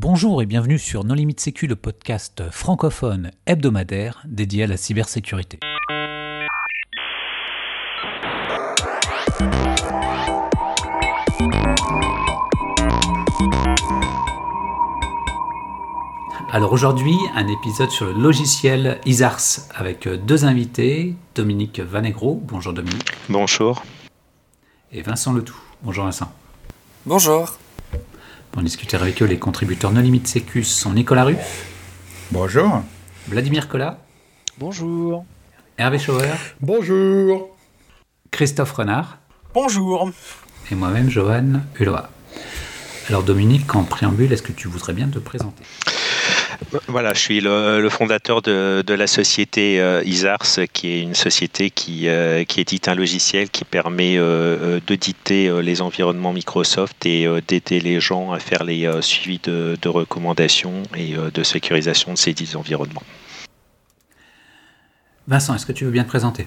[0.00, 5.58] Bonjour et bienvenue sur Non Limite Sécu, le podcast francophone hebdomadaire dédié à la cybersécurité.
[16.52, 22.40] Alors aujourd'hui, un épisode sur le logiciel ISARS avec deux invités, Dominique Vanegro.
[22.44, 23.10] Bonjour Dominique.
[23.28, 23.82] Bonjour.
[24.92, 25.58] Et Vincent Letout.
[25.82, 26.32] Bonjour Vincent.
[27.04, 27.58] Bonjour.
[28.52, 31.66] Pour discuter avec eux, les contributeurs No Limite Sécu sont Nicolas Ruff.
[32.30, 32.82] Bonjour.
[33.28, 33.98] Vladimir Collat.
[34.58, 35.24] Bonjour.
[35.76, 36.30] Hervé Schauer.
[36.60, 37.56] Bonjour.
[38.30, 39.18] Christophe Renard.
[39.54, 40.10] Bonjour.
[40.70, 41.96] Et moi-même, Johan Hulot.
[43.08, 45.64] Alors Dominique, en préambule, est-ce que tu voudrais bien te présenter?
[46.88, 52.08] Voilà, je suis le, fondateur de, la société euh, ISARS, qui est une société qui,
[52.08, 58.00] euh, qui édite un logiciel qui permet euh, d'auditer les environnements Microsoft et d'aider les
[58.00, 63.02] gens à faire les suivis de, de, recommandations et de sécurisation de ces dix environnements.
[65.26, 66.46] Vincent, est-ce que tu veux bien te présenter?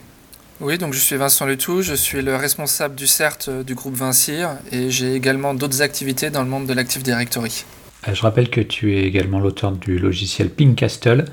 [0.59, 4.57] Oui, donc je suis Vincent Letou, je suis le responsable du CERT du groupe Vincir
[4.71, 7.65] et j'ai également d'autres activités dans le monde de l'Active Directory.
[8.07, 11.25] Euh, je rappelle que tu es également l'auteur du logiciel Castle.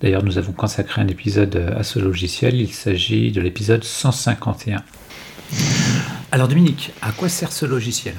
[0.00, 2.60] D'ailleurs, nous avons consacré un épisode à ce logiciel.
[2.60, 4.82] Il s'agit de l'épisode 151.
[6.32, 8.14] Alors Dominique, à quoi sert ce logiciel?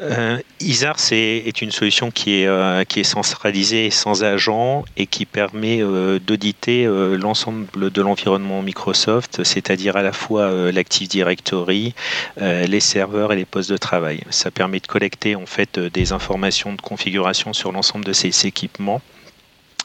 [0.00, 6.18] Euh, ISAR, est, une solution qui est, euh, centralisée sans agent et qui permet euh,
[6.18, 11.94] d'auditer l'ensemble de l'environnement Microsoft, c'est-à-dire à la fois l'Active Directory,
[12.38, 14.22] les serveurs et les postes de travail.
[14.30, 19.00] Ça permet de collecter en fait des informations de configuration sur l'ensemble de ces équipements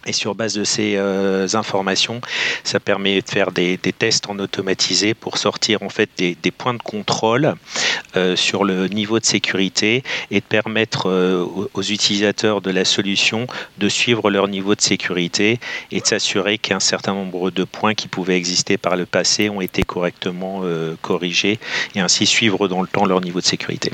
[0.06, 2.22] et sur base de ces euh, informations,
[2.64, 6.82] ça permet de faire des, tests en automatisé pour sortir en fait des, points de
[6.82, 7.56] contrôle
[8.16, 13.48] euh, sur le niveau de sécurité et de permettre euh, aux, utilisateurs de la solution
[13.78, 15.60] de suivre leur niveau de sécurité
[15.92, 19.62] et de s'assurer qu'un certain nombre de points qui pouvaient exister par le passé ont
[19.62, 20.64] été correctement
[21.02, 21.60] corrigés
[21.96, 23.92] et ainsi suivre dans le temps leur niveau de sécurité.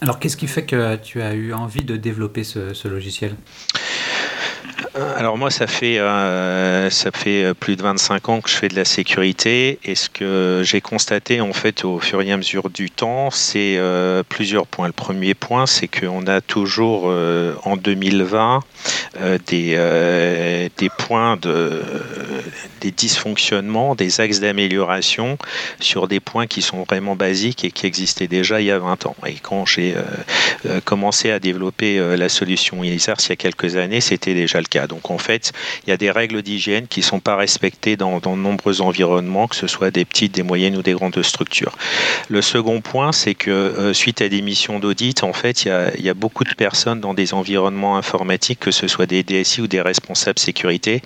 [0.00, 3.34] Alors qu'est-ce qui fait que tu as eu envie de développer ce logiciel?
[5.16, 8.76] Alors moi, ça fait, euh, ça fait plus de 25 ans que je fais de
[8.76, 12.90] la sécurité et ce que j'ai constaté en fait au fur et à mesure du
[12.90, 14.86] temps, c'est euh, plusieurs points.
[14.86, 18.60] Le premier point, c'est qu'on a toujours euh, en 2020
[19.46, 21.82] des, des points de
[22.82, 25.38] des dysfonctionnements, des axes d'amélioration
[25.80, 29.06] sur des points qui sont vraiment basiques et qui existaient déjà il y a 20
[29.06, 29.16] ans.
[29.26, 29.94] Et quand j'ai
[30.84, 35.10] commencé à développer la solution ISARS il y a quelques années, c'était déjà le Donc
[35.10, 35.52] en fait,
[35.86, 39.48] il y a des règles d'hygiène qui ne sont pas respectées dans, de nombreux environnements,
[39.48, 41.72] que ce soit des petites, des moyennes ou des grandes structures.
[42.28, 45.98] Le second point, c'est que euh, suite à des missions d'audit, en fait, il y,
[45.98, 49.62] il y a beaucoup de personnes dans des environnements informatiques, que ce soit des DSI
[49.62, 51.02] ou des responsables sécurité,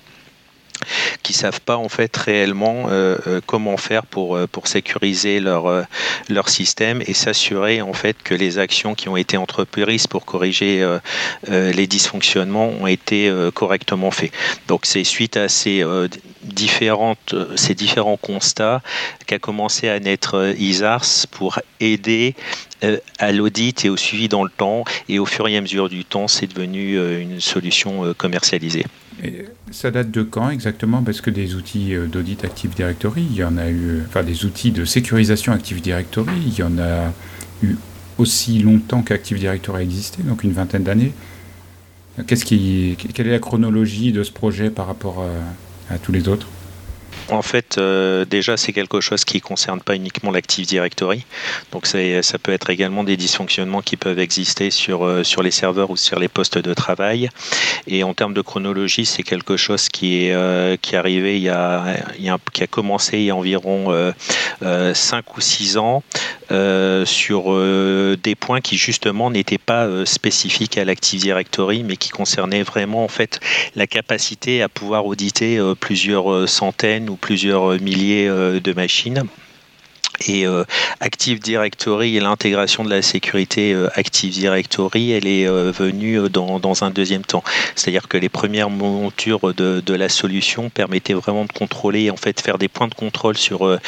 [1.23, 5.85] qui savent pas en fait réellement euh, euh, comment faire pour, euh, pour sécuriser leur,
[6.29, 10.87] leur système et s'assurer en fait que les actions qui ont été entreprises pour corriger
[11.49, 14.33] les dysfonctionnements ont été correctement faits.
[14.69, 15.85] Donc c'est suite à ces
[16.43, 18.83] différentes, ces différents constats
[19.27, 22.35] qu'a commencé à naître ISARS pour aider
[23.19, 26.05] à l'audit et au suivi dans le temps et au fur et à mesure du
[26.05, 28.87] temps c'est devenu une solution commercialisée
[29.71, 31.03] ça date de quand exactement?
[31.03, 34.45] Parce que des outils euh, d'audit Active Directory, il y en a eu, enfin des
[34.45, 37.13] outils de sécurisation Active Directory, il y en a
[37.63, 37.77] eu
[38.19, 41.13] aussi longtemps qu'Active Directory a existé, donc une vingtaine d'années.
[42.27, 45.25] Qu'est-ce qui, quelle est la chronologie de ce projet par rapport
[45.89, 46.49] à tous les autres?
[47.33, 51.25] En fait, euh, déjà, c'est quelque chose qui ne concerne pas uniquement l'Active Directory.
[51.73, 55.91] Donc, ça peut être également des dysfonctionnements qui peuvent exister sur, euh, sur les serveurs
[55.91, 57.31] ou sur les postes de travail.
[57.87, 61.97] Et en termes de chronologie, c'est quelque chose qui est, euh, arrivé il y, a,
[62.53, 64.13] qui a commencé il y a environ
[64.61, 66.03] 5 ou 6 ans
[67.05, 67.57] sur
[68.17, 73.09] des points qui, justement, n'étaient pas spécifiques à l'Active Directory, mais qui concernaient vraiment, en
[73.09, 73.39] fait,
[73.77, 79.23] la capacité à pouvoir auditer plusieurs centaines ou plusieurs milliers euh, de machines.
[80.27, 80.65] Et euh,
[80.99, 86.85] Active Directory et l'intégration de la sécurité euh, Active Directory, elle est venue dans, dans,
[86.85, 87.43] un deuxième temps.
[87.75, 92.39] C'est-à-dire que les premières montures de, de, la solution permettaient vraiment de contrôler, en fait,
[92.43, 93.79] faire des points de contrôle sur,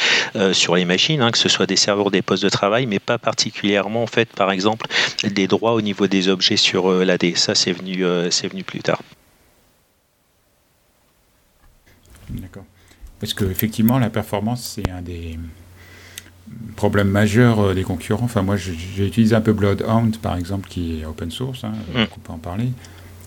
[0.53, 3.19] sur les machines, hein, que ce soit des serveurs, des postes de travail, mais pas
[3.19, 4.87] particulièrement, en fait, par exemple,
[5.23, 7.35] des droits au niveau des objets sur l'AD.
[7.35, 9.01] Ça, c'est venu, c'est venu plus tard.
[12.29, 12.65] D'accord.
[13.23, 15.39] Parce qu'effectivement, la performance, c'est un des,
[16.75, 18.25] problème majeur des concurrents.
[18.25, 22.01] Enfin, moi, j'ai utilisé un peu Bloodhound, par exemple, qui est open source, hein, mm.
[22.17, 22.73] on peut en parler.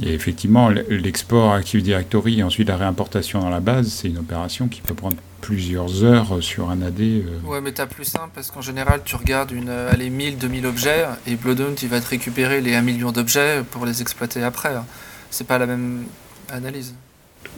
[0.02, 4.68] Et effectivement, l'export Active Directory et ensuite la réimportation dans la base, c'est une opération
[4.68, 7.00] qui peut prendre plusieurs heures sur un AD.
[7.00, 7.22] Euh.
[7.46, 10.66] Ouais, mais t'as plus simple parce qu'en général, tu regardes une, euh, allez, 1000, 2000
[10.66, 14.74] objets et Bloodhound, il va te récupérer les 1 million d'objets pour les exploiter après.
[15.30, 16.04] C'est pas la même
[16.50, 16.94] analyse.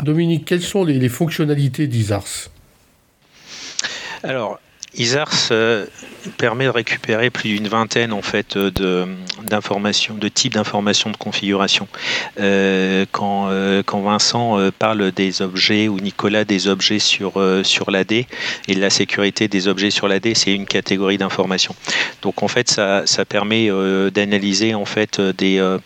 [0.03, 2.51] Dominique, quelles sont les, fonctionnalités d'Isars?
[4.95, 5.87] Isars euh,
[6.39, 9.07] permet de récupérer plus d'une vingtaine en fait de
[9.43, 11.89] d'informations, de types d'informations de configuration.
[12.39, 17.41] Euh, quand, euh, quand Vincent parle des objets ou Nicolas des objets sur
[17.91, 18.27] l'AD et
[18.75, 21.75] la sécurité des objets sur l'AD, c'est une catégorie d'informations.
[22.21, 23.71] Donc en fait, ça, ça permet
[24.11, 25.77] d'analyser en fait des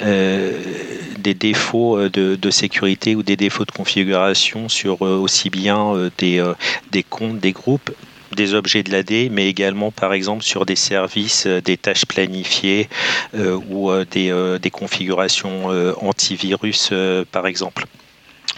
[0.00, 6.44] des défauts de, de, sécurité ou des défauts de configuration sur aussi bien des,
[6.90, 7.90] des comptes, des groupes
[8.34, 12.88] des objets de l'AD, mais également par exemple sur des services, euh, des tâches planifiées
[13.34, 15.66] euh, ou euh, des, des configurations
[16.00, 16.92] antivirus
[17.30, 17.84] par exemple.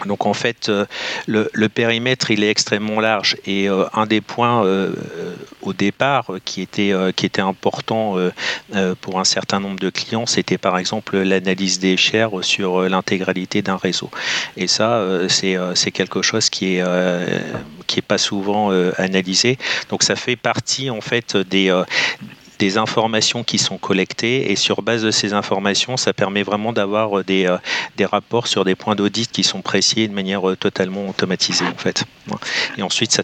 [0.05, 0.85] Donc en fait, euh,
[1.25, 4.93] le, périmètre il est extrêmement large et euh, un des points euh,
[5.61, 8.15] au départ qui était qui était important
[9.01, 13.75] pour un certain nombre de clients, c'était par exemple l'analyse des shares sur l'intégralité d'un
[13.75, 14.09] réseau.
[14.55, 16.83] Et ça, c'est quelque chose qui est
[17.87, 19.57] qui est pas souvent analysé.
[19.89, 21.71] Donc ça fait partie en fait des
[22.59, 27.19] des informations qui sont collectées et sur base de ces informations, ça permet vraiment d'avoir
[27.19, 27.57] euh, des, euh,
[27.97, 31.77] des rapports sur des points d'audit qui sont précis de manière euh, totalement automatisée en
[31.77, 32.03] fait.
[32.77, 33.23] Et ensuite, ça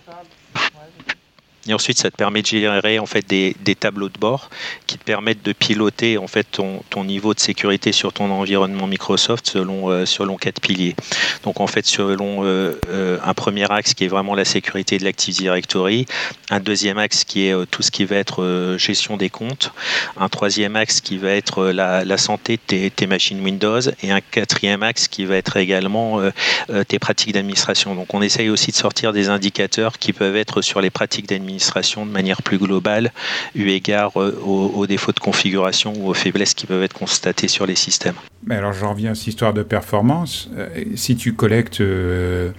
[1.68, 4.50] et ensuite, ça te permet de générer en fait des, tableaux de bord
[4.86, 9.48] qui te permettent de piloter en fait ton, niveau de sécurité sur ton environnement Microsoft
[9.48, 10.95] selon euh, selon quatre piliers.
[11.44, 15.04] Donc en fait selon euh, euh, un premier axe qui est vraiment la sécurité de
[15.04, 16.06] l'Active Directory,
[16.50, 19.71] un deuxième axe qui est tout ce qui va être gestion des comptes,
[20.18, 24.12] un troisième axe qui va être la, la santé de tes, tes, machines Windows et
[24.12, 26.21] un quatrième axe qui va être également
[26.88, 27.95] tes pratiques d'administration.
[27.95, 31.53] Donc on essaye aussi de sortir des indicateurs qui peuvent être sur les pratiques d'administration
[31.58, 33.12] de manière plus globale,
[33.56, 37.66] eu égard euh, aux, défauts de configuration ou aux faiblesses qui peuvent être constatées sur
[37.66, 38.16] les systèmes.
[38.46, 40.50] Mais alors j'en reviens à cette histoire de performance.
[40.58, 42.52] Euh, si tu collectes euh,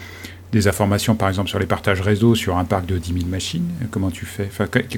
[0.52, 3.68] des informations, par exemple, sur les partages réseau sur un parc de 10 000 machines,
[3.90, 4.48] comment tu fais?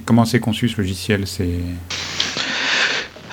[0.04, 1.24] Comment c'est conçu ce logiciel?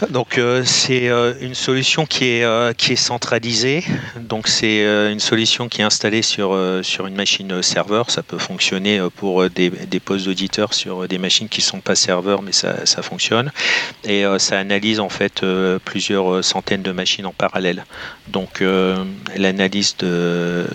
[0.10, 3.84] Donc euh, c'est euh, une solution qui est, euh, qui est centralisée.
[4.20, 8.10] Donc c'est une solution qui est installée sur, sur une machine serveur.
[8.10, 11.96] Ça peut fonctionner pour des, des postes d'auditeurs sur des machines qui ne sont pas
[11.96, 13.52] serveurs, mais ça, ça fonctionne.
[14.04, 15.46] Et ça analyse en fait
[15.86, 17.86] plusieurs centaines de machines en parallèle.
[18.28, 18.64] Donc
[19.36, 20.66] l'analyse de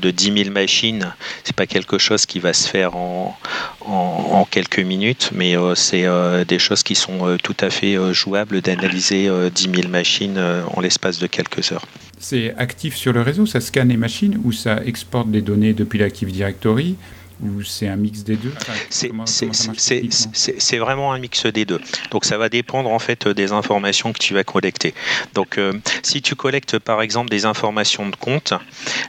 [0.00, 1.12] de 10 000 machines,
[1.44, 3.36] c'est pas quelque chose qui va se faire en,
[3.80, 7.96] en, quelques minutes, mais euh, c'est euh, des choses qui sont euh, tout à fait
[8.12, 10.40] jouables d'analyser 10 000 machines
[10.74, 11.86] en l'espace de quelques heures.
[12.18, 15.98] C'est actif sur le réseau, ça scanne les machines ou ça exporte des données depuis
[15.98, 16.96] l'Active Directory?
[17.42, 18.52] Ou c'est un mix des deux
[18.90, 21.80] C'est vraiment un mix des deux.
[22.10, 24.94] Donc ça va dépendre en fait des informations que tu vas collecter.
[25.34, 25.72] Donc euh,
[26.02, 28.54] si tu collectes par exemple des informations de compte,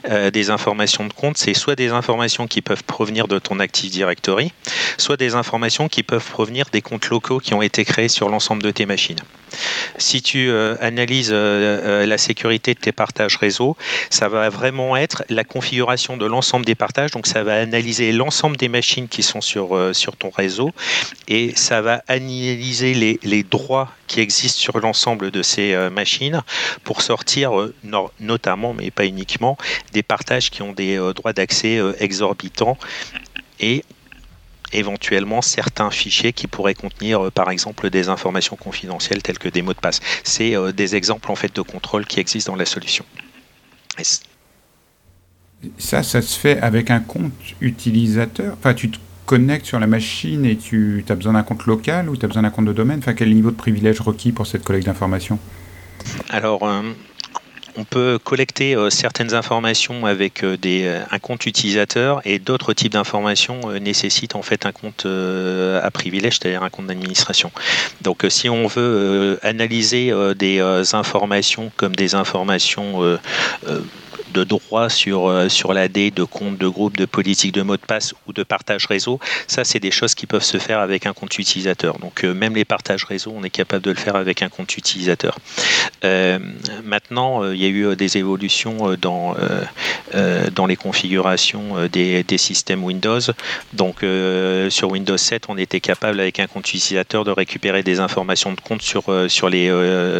[0.08, 3.90] euh, des informations de compte, c'est soit des informations qui peuvent provenir de ton Active
[3.90, 4.52] Directory,
[4.98, 8.62] soit des informations qui peuvent provenir des comptes locaux qui ont été créés sur l'ensemble
[8.62, 9.20] de tes machines.
[9.98, 13.76] Si tu euh, analyses la sécurité de tes partages réseau,
[14.10, 17.10] ça va vraiment être la configuration de l'ensemble des partages.
[17.10, 20.72] Donc ça va analyser l'ensemble des machines qui sont sur, euh, sur ton réseau
[21.28, 26.42] et ça va analyser les, les droits qui existent sur l'ensemble de ces euh, machines
[26.82, 27.74] pour sortir euh,
[28.20, 29.56] notamment, mais pas uniquement,
[29.92, 32.78] des partages qui ont des droits d'accès exorbitants
[33.60, 33.84] et
[34.72, 39.74] éventuellement certains fichiers qui pourraient contenir par exemple des informations confidentielles telles que des mots
[39.74, 40.00] de passe.
[40.24, 43.04] C'est des exemples en fait de contrôle qui existent dans la solution.
[45.78, 48.56] Ça, ça se fait avec un compte utilisateur?
[48.58, 52.16] Enfin, tu te connectes sur la machine et tu as besoin d'un compte local ou
[52.16, 52.98] tu as besoin d'un compte de domaine?
[52.98, 55.38] Enfin, quel niveau de privilège requis pour cette collecte d'informations?
[56.28, 56.82] Alors, euh,
[57.76, 62.92] on peut collecter euh, certaines informations avec euh, des, un compte utilisateur et d'autres types
[62.92, 67.50] d'informations nécessitent en fait un compte à privilège, c'est-à-dire un compte d'administration.
[68.02, 70.60] Donc si on veut analyser des
[70.94, 73.18] informations comme des informations
[74.34, 77.82] de droits sur, euh, sur l'AD, de compte, de groupe, de politique de mot de
[77.82, 81.12] passe ou de partage réseau, ça c'est des choses qui peuvent se faire avec un
[81.12, 81.98] compte utilisateur.
[82.00, 84.76] Donc euh, même les partages réseau, on est capable de le faire avec un compte
[84.76, 85.38] utilisateur.
[86.84, 89.36] maintenant, il y a eu des évolutions dans,
[90.52, 93.20] dans les configurations des, des systèmes Windows.
[93.72, 94.04] Donc
[94.70, 98.60] sur Windows 7, on était capable avec un compte utilisateur de récupérer des informations de
[98.60, 99.70] compte sur, sur les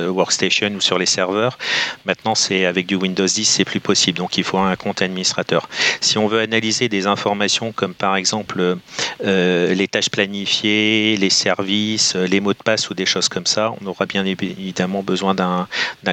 [0.09, 1.59] workstations ou sur les serveurs.
[2.04, 4.03] Maintenant, c'est avec du Windows 10, c'est plus possible.
[4.12, 5.68] Donc, il faut un compte administrateur.
[6.00, 8.76] Si on veut analyser des informations comme par exemple
[9.25, 13.46] euh, les tâches planifiées, les services, euh, les mots de passe ou des choses comme
[13.46, 15.66] ça, on aura bien évidemment besoin d'un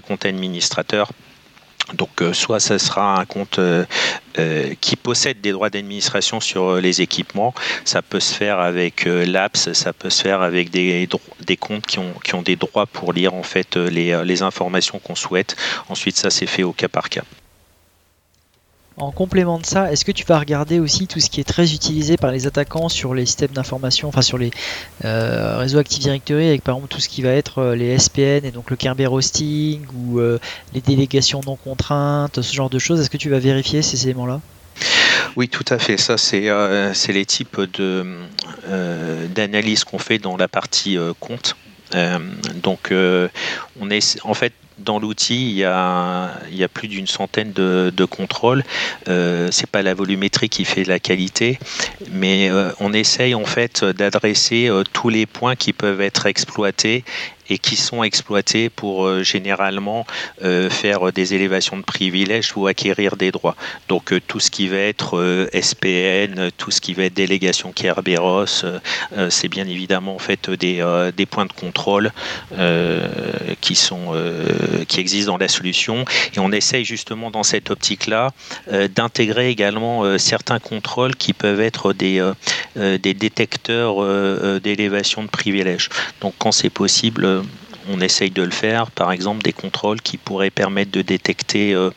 [0.08, 1.12] compte administrateur
[1.94, 3.60] donc euh, soit ce sera un compte
[4.80, 9.92] qui possède des droits d'administration sur les équipements, ça peut se faire avec l'APS, ça
[9.92, 11.08] peut se faire avec des,
[11.60, 15.16] comptes qui ont, qui ont des droits pour lire en fait les, les informations qu'on
[15.16, 15.58] souhaite.
[15.90, 17.24] Ensuite ça c'est fait au cas par cas.
[19.02, 21.74] En complément de ça, est-ce que tu vas regarder aussi tout ce qui est très
[21.74, 24.52] utilisé par les attaquants sur les systèmes d'information, enfin sur les
[25.06, 28.46] euh, réseaux Active Directory, avec par exemple tout ce qui va être euh, les SPN
[28.46, 30.38] et donc le Kerberos hosting ou euh,
[30.76, 34.40] les délégations non contraintes, ce genre de choses Est-ce que tu vas vérifier ces éléments-là?
[35.36, 35.98] Oui, tout à fait.
[35.98, 36.52] Ça, c'est
[37.12, 37.60] les types
[39.36, 41.56] d'analyse qu'on fait dans la partie compte.
[42.62, 48.64] donc, on est en fait dans l'outil, il, y a, plus d'une centaine de, contrôles.
[49.08, 51.60] Euh, c'est pas la volumétrie qui fait la qualité,
[52.12, 57.04] mais euh, on essaye en fait d'adresser euh, tous les points qui peuvent être exploités
[57.52, 60.08] et qui sont exploités pour euh, généralement
[60.42, 63.58] euh, faire des élévations de privilèges ou acquérir des droits.
[63.90, 68.64] Donc euh, tout ce qui va être SPN, tout ce qui va être délégation Kerberos,
[69.30, 70.82] c'est bien évidemment en fait des,
[71.16, 72.12] des points de contrôle
[73.60, 74.14] qui sont
[74.88, 78.32] qui existent dans la solution et on essaye justement dans cette optique-là
[78.96, 82.24] d'intégrer également certains contrôles qui peuvent être des,
[82.76, 83.96] des détecteurs
[84.62, 85.90] d'élévation de privilèges.
[86.22, 87.41] Donc quand c'est possible,
[87.90, 91.90] on essaye de le faire, par exemple des contrôles qui pourraient permettre de détecter euh,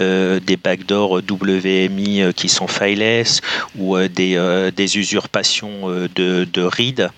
[0.00, 3.40] euh, des backdoors WMI euh, qui sont fileless
[3.78, 7.10] ou des, usurpations de, read.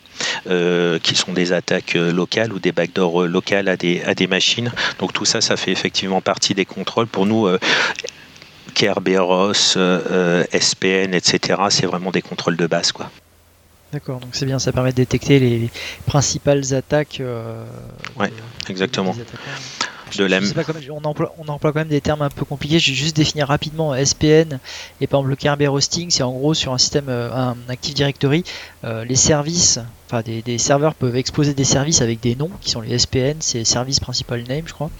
[1.03, 4.73] qui sont des attaques locales ou des backdoors locales à des, machines.
[4.99, 7.07] Donc tout ça, ça fait effectivement partie des contrôles.
[7.07, 7.49] Pour nous,
[8.75, 12.93] Kerberos, SPN, etc., c'est vraiment des contrôles de base.
[13.93, 15.71] D'accord, donc c'est bien, ça permet de détecter les
[16.07, 17.19] principales attaques.
[17.21, 17.67] Euh,
[18.19, 18.33] ouais,
[18.71, 19.15] exactement.
[20.17, 20.41] De la...
[20.91, 22.79] on, emploie, on, emploie, quand même des termes un peu compliqués.
[22.79, 24.59] Je vais juste définir rapidement SPN
[25.01, 27.95] et par exemple le Kerberos hosting, c'est en gros sur un système, euh, un Active
[27.95, 28.45] Directory,
[28.85, 29.79] euh, les services
[30.21, 34.01] des, serveurs peuvent exposer des services avec des noms qui sont les SPN, c'est Service
[34.01, 34.91] Principal Name, je crois.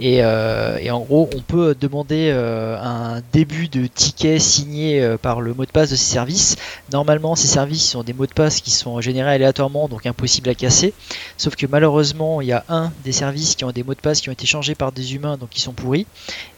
[0.00, 5.40] Et, euh, en gros, on peut demander euh, un début de ticket signé euh, par
[5.40, 6.56] le mot de passe de ces services.
[6.92, 10.54] Normalement, ces services sont des mots de passe qui sont générés aléatoirement, donc impossible à
[10.54, 10.92] casser.
[11.36, 14.20] Sauf que malheureusement, il y a un des services qui ont des mots de passe
[14.20, 16.06] qui ont été changés par des humains, donc qui sont pourris,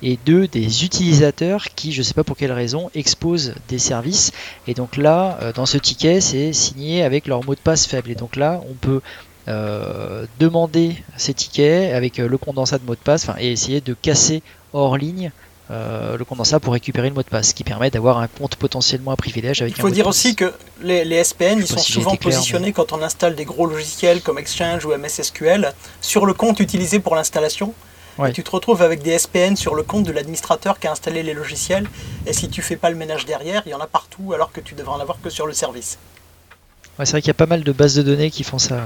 [0.03, 4.33] et deux des utilisateurs qui, je sais pas pour quelle raison, exposent des services.
[4.67, 8.11] Et donc là, dans ce ticket, c'est signé avec leur mot de passe faible.
[8.11, 9.01] Et donc là, on peut
[9.49, 13.95] euh, demander ces tickets avec euh, le condensat de mot de passe et essayer de
[13.95, 14.43] casser
[14.73, 15.33] hors ligne
[15.71, 18.57] euh, le condensat pour récupérer le mot de passe, ce qui permet d'avoir un compte
[18.57, 22.73] potentiellement à privilège avec Il faut dire aussi que les, SPN ils sont souvent positionnés
[22.73, 27.15] quand on installe des gros logiciels comme Exchange ou MSSQL sur le compte utilisé pour
[27.15, 27.73] l'installation.
[28.27, 31.23] Et tu te retrouves avec des SPN sur le compte de l'administrateur qui a installé
[31.23, 31.89] les logiciels.
[32.27, 34.61] Et si tu fais pas le ménage derrière, il y en a partout alors que
[34.61, 35.99] tu devrais en avoir que sur le service
[36.99, 38.85] c'est vrai qu'il y a pas mal de bases de données qui font ça.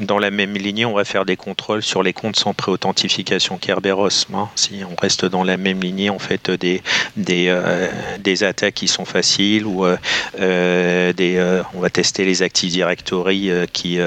[0.00, 4.26] Dans la même lignée, on va faire des contrôles sur les comptes sans pré-authentification Kerberos.
[4.34, 4.48] Hein.
[4.56, 6.82] Si on reste dans la même lignée, on fait des,
[7.28, 7.88] euh,
[8.18, 9.96] des attaques qui sont faciles ou euh,
[10.40, 13.98] euh, des, on va tester les Active Directory qui,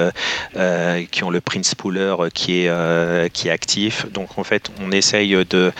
[1.10, 4.06] qui ont le Prince Pooler qui est, qui est actif.
[4.12, 5.72] Donc en fait, on essaye de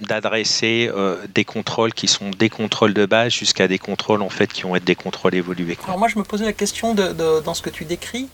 [0.00, 4.52] d'adresser euh, des contrôles qui sont des contrôles de base jusqu'à des contrôles en fait
[4.52, 5.78] qui vont être des contrôles évolués.
[5.84, 8.28] Alors moi je me posais la question de, dans ce que tu décris.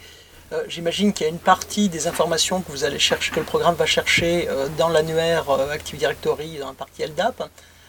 [0.52, 3.46] Euh, j'imagine qu'il y a une partie des informations que vous allez chercher, que le
[3.46, 7.42] programme va chercher euh, dans l'annuaire Active Directory, dans la partie LDAP.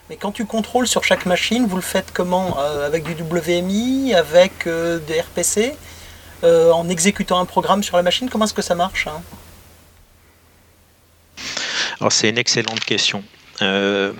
[0.09, 4.67] Mais quand tu contrôles sur chaque machine, vous le faites comment Avec du WMI, avec
[4.67, 5.73] des RPC,
[6.43, 9.23] en exécutant un programme sur la machine Comment est-ce que ça marche hein?
[11.99, 13.23] Alors c'est une excellente question.
[13.61, 14.13] Euh,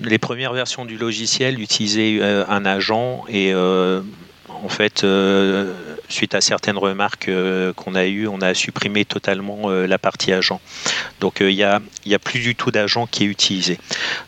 [0.00, 4.02] les premières versions du logiciel utilisaient euh, un agent et euh,
[4.48, 5.06] en fait
[6.08, 7.30] suite à certaines remarques
[7.76, 10.60] qu'on a eues, on a supprimé totalement la partie agent.
[11.20, 13.78] Donc il n'y a, a plus du tout d'agent qui est utilisé.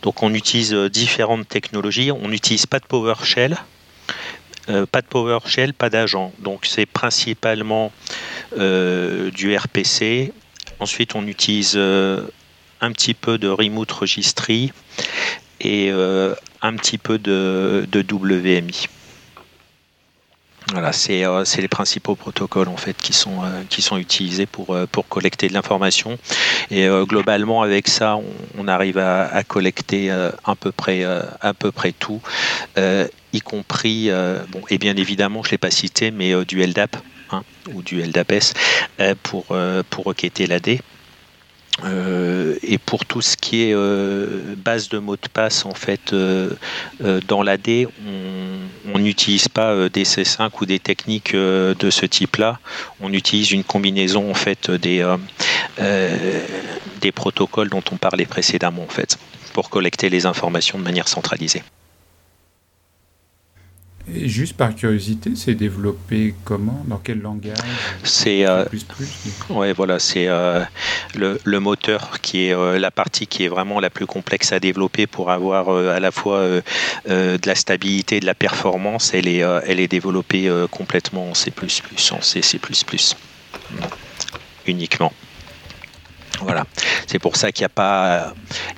[0.03, 2.13] Donc on utilise différentes technologies.
[2.13, 3.57] On n'utilise pas de PowerShell.
[4.67, 6.33] pas de PowerShell, pas d'agent.
[6.39, 7.91] Donc c'est principalement
[8.57, 10.33] du RPC.
[10.79, 11.79] Ensuite, on utilise
[12.81, 14.73] un petit peu de Remote Registry
[15.61, 18.89] et euh, un petit peu de, WMI.
[20.73, 24.77] Voilà, euh, c'est les principaux protocoles en fait qui sont, euh, qui sont utilisés pour,
[24.93, 26.19] pour collecter de l'information.
[26.71, 28.19] Et globalement, avec ça,
[28.57, 32.21] on, arrive à, collecter à peu près, à peu près tout,
[32.77, 34.11] y compris,
[34.51, 36.97] bon, et bien évidemment, je ne l'ai pas cité, mais du LDAP
[37.33, 38.55] hein, ou du LDAPS
[39.23, 39.47] pour,
[39.91, 40.79] pour requêter l'AD.
[41.85, 46.13] Euh, et pour tout ce qui est euh, base de mots de passe, en fait,
[46.13, 46.51] euh,
[47.27, 47.87] dans l'AD,
[48.95, 52.59] on n'utilise pas des C5 ou des techniques de ce type-là.
[53.01, 55.07] On utilise une combinaison en fait des,
[57.01, 59.19] des protocoles dont on parlait précédemment, en fait,
[59.53, 61.63] pour collecter les informations de manière centralisée
[64.14, 66.85] juste par curiosité, c'est développé comment?
[66.87, 67.57] Dans quel langage?
[68.05, 68.64] C'est euh,
[69.50, 70.62] ouais, voilà, c'est euh,
[71.14, 75.07] le, moteur qui est euh, la partie qui est vraiment la plus complexe à développer
[75.07, 76.40] pour avoir à la fois
[77.07, 79.14] de la stabilité de la performance.
[79.14, 81.52] Elle est, elle est développée complètement en C++,
[82.12, 82.40] en C++,
[84.67, 85.12] uniquement.
[86.41, 86.65] Voilà.
[87.07, 88.33] C'est pour ça qu'il n'y a, pas,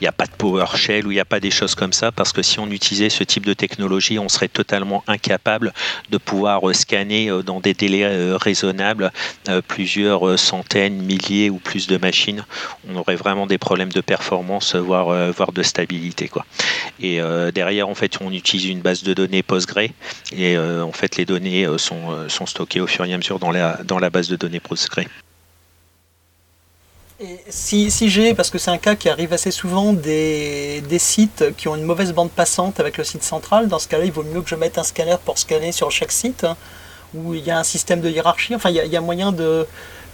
[0.04, 2.42] a pas de PowerShell ou il n'y a pas des choses comme ça, parce que
[2.42, 5.72] si on utilisait ce type de technologie, on serait totalement incapable
[6.10, 9.12] de pouvoir euh, scanner euh, dans des délais euh, raisonnables
[9.68, 12.44] plusieurs centaines, milliers ou plus de machines.
[12.88, 16.30] On aurait vraiment des problèmes de performance, voire, voire de stabilité.
[17.00, 17.20] Et
[17.52, 19.90] derrière, en fait, on utilise une base de données Postgre
[20.32, 23.98] et en fait, les données sont, stockées au fur et à mesure dans la, dans
[23.98, 24.60] la base de données
[27.48, 31.76] Si j'ai, parce que c'est un cas qui arrive assez souvent, des, sites qui ont
[31.76, 34.48] une mauvaise bande passante avec le site central, dans ce cas-là, il vaut mieux que
[34.48, 36.56] je mette un scanner pour scanner sur chaque site, hein,
[37.14, 38.54] où il y a un système de hiérarchie.
[38.54, 39.66] Enfin, il y a, moyen de,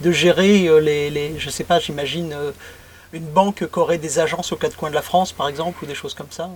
[0.04, 2.52] gérer euh, les, les, je sais pas, j'imagine, euh,
[3.12, 5.86] une banque qui aurait des agences aux quatre coins de la France, par exemple, ou
[5.86, 6.50] des choses comme ça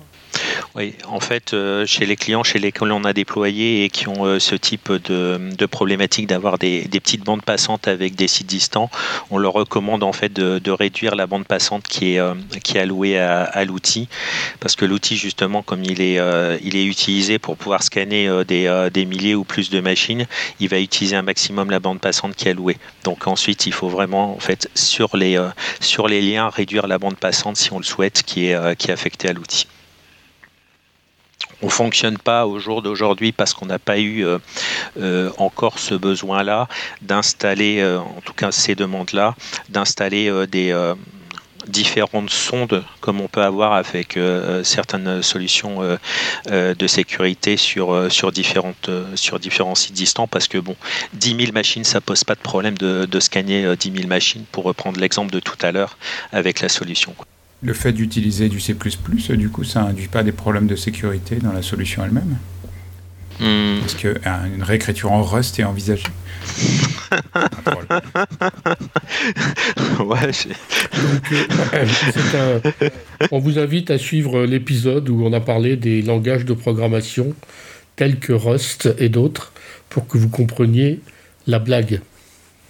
[0.75, 4.25] Oui, en fait, euh, chez les clients chez lesquels on a déployé et qui ont
[4.25, 8.91] euh, ce type de, problématique d'avoir des, petites bandes passantes avec des sites distants,
[9.31, 12.81] on leur recommande en fait de, réduire la bande passante qui est, euh, qui est
[12.81, 14.09] allouée à, l'outil,
[14.61, 16.19] parce que l'outil justement, comme il est,
[16.65, 20.27] il est utilisé pour pouvoir scanner des, milliers ou plus de machines,
[20.59, 22.79] il va utiliser un maximum la bande passante qui est allouée.
[23.05, 25.39] Donc ensuite, il faut vraiment en fait sur les,
[26.23, 29.67] liens réduire la bande passante si on le souhaite qui est affectée à l'outil.
[31.63, 34.39] On ne fonctionne pas au jour d'aujourd'hui parce qu'on n'a pas eu euh,
[35.01, 36.69] euh, encore ce besoin-là
[37.01, 39.35] d'installer, en tout cas ces demandes-là,
[39.69, 40.73] d'installer des,
[41.67, 45.97] différentes sondes comme on peut avoir avec euh, certaines solutions euh,
[46.51, 50.77] euh, de sécurité sur, sur, différentes, sur différents sites distants parce que bon,
[51.15, 54.65] 10 000 machines, ça pose pas de problème de, de scanner 10 000 machines pour
[54.65, 55.97] reprendre l'exemple de tout à l'heure
[56.33, 57.15] avec la solution.
[57.63, 61.53] Le fait d'utiliser du C++, du coup, ça induit pas des problèmes de sécurité dans
[61.53, 62.37] la solution elle-même
[63.39, 63.85] hmm.
[63.85, 66.09] Est-ce qu'une réécriture en Rust est envisagée
[72.35, 72.61] Euh,
[73.31, 77.35] on vous invite à suivre l'épisode où on a parlé des langages de programmation
[77.97, 79.53] tels que Rust et d'autres
[79.89, 81.01] pour que vous compreniez
[81.47, 82.01] la blague.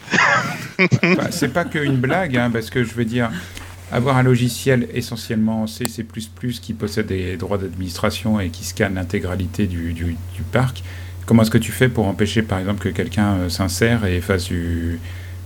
[0.08, 3.30] bah, c'est pas qu'une blague, hein, parce que je veux dire,
[3.92, 6.04] avoir un logiciel essentiellement C, C++
[6.60, 10.16] qui possède des droits d'administration et qui scanne l'intégralité du,
[10.50, 10.82] parc,
[11.24, 14.46] Comment est-ce que tu fais pour empêcher, par exemple, que quelqu'un euh, s'insère et fasse
[14.46, 14.98] du,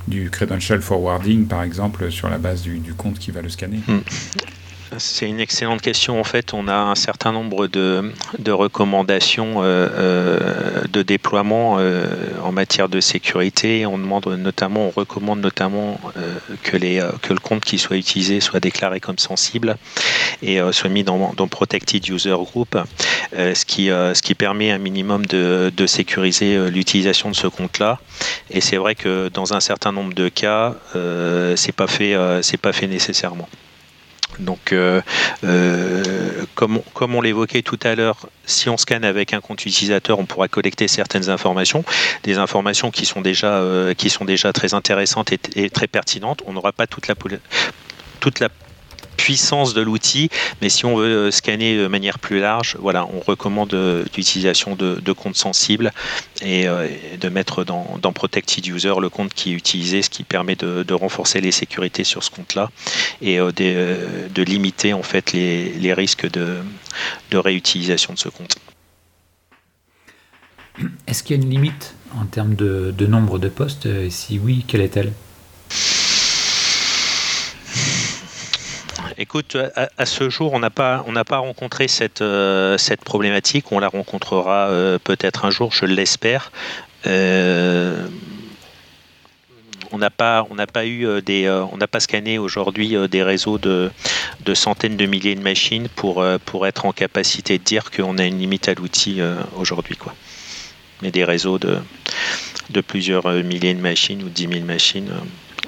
[0.09, 3.81] du credential forwarding, par exemple, sur la base du, compte qui va le scanner?
[3.87, 3.99] Hmm.
[4.99, 6.21] C'est une excellente question.
[6.21, 8.13] En fait, on a un certain nombre de,
[8.47, 12.07] recommandations euh, euh, de déploiement euh,
[12.43, 13.85] en matière de sécurité.
[13.85, 16.01] On demande notamment, on recommande notamment
[16.63, 19.77] que, le compte qui soit utilisé soit déclaré comme sensible
[20.43, 22.79] et soit mis dans, Protected User Group,
[23.33, 27.99] ce, qui, permet un minimum de, de sécuriser l'utilisation de ce compte-là.
[28.51, 30.75] Et c'est vrai que dans un certain nombre de cas,
[31.57, 33.49] c'est pas pas fait nécessairement.
[34.39, 35.01] Donc, euh,
[35.45, 40.27] euh, comme, on l'évoquait tout à l'heure, si on scanne avec un compte utilisateur, on
[40.27, 41.85] pourra collecter certaines informations,
[42.23, 43.95] des informations qui sont déjà, euh,
[44.53, 46.43] très intéressantes et, très pertinentes.
[46.47, 48.49] On n'aura pas toute la
[49.17, 50.29] puissance de l'outil,
[50.61, 53.75] mais si on veut scanner de manière plus large, voilà, on recommande
[54.17, 55.93] l'utilisation de, comptes sensibles
[56.43, 60.95] et, de mettre dans, Protected User le compte qui est utilisé, ce qui permet de,
[60.95, 62.71] renforcer les sécurités sur ce compte-là
[63.21, 66.59] et de, limiter en fait les, risques de,
[67.33, 68.57] réutilisation de ce compte.
[71.07, 73.89] Est-ce qu'il y a une limite en termes de, nombre de postes?
[74.11, 75.13] Si oui, quelle est-elle?
[79.19, 79.57] Écoute,
[79.97, 83.73] à, ce jour, on n'a pas, rencontré cette, euh, cette problématique.
[83.73, 86.53] On la rencontrera euh, peut-être un jour, je l'espère.
[87.07, 88.07] Euh,
[89.91, 90.45] on n'a pas,
[90.85, 93.91] eu on n'a pas scanné aujourd'hui des réseaux de,
[94.53, 96.23] centaines de milliers de machines pour,
[96.67, 99.23] être en capacité de dire qu'on a une limite à l'outil
[99.57, 99.97] aujourd'hui,
[101.01, 101.79] mais des réseaux de,
[102.69, 105.11] de plusieurs milliers de machines ou dix mille machines,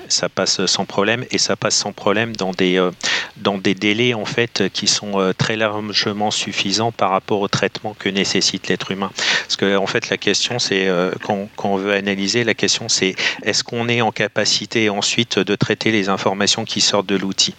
[0.08, 2.90] ça passe sans problème et ça passe sans problème dans des, euh,
[3.36, 8.08] dans des délais en fait qui sont très largement suffisants par rapport au traitement que
[8.08, 9.10] nécessite l'être humain.
[9.42, 10.88] Parce que en fait la question c'est
[11.22, 15.54] quand, quand, on veut analyser la question c'est est-ce qu'on est en capacité ensuite de
[15.54, 17.54] traiter les informations qui sortent de l'outil?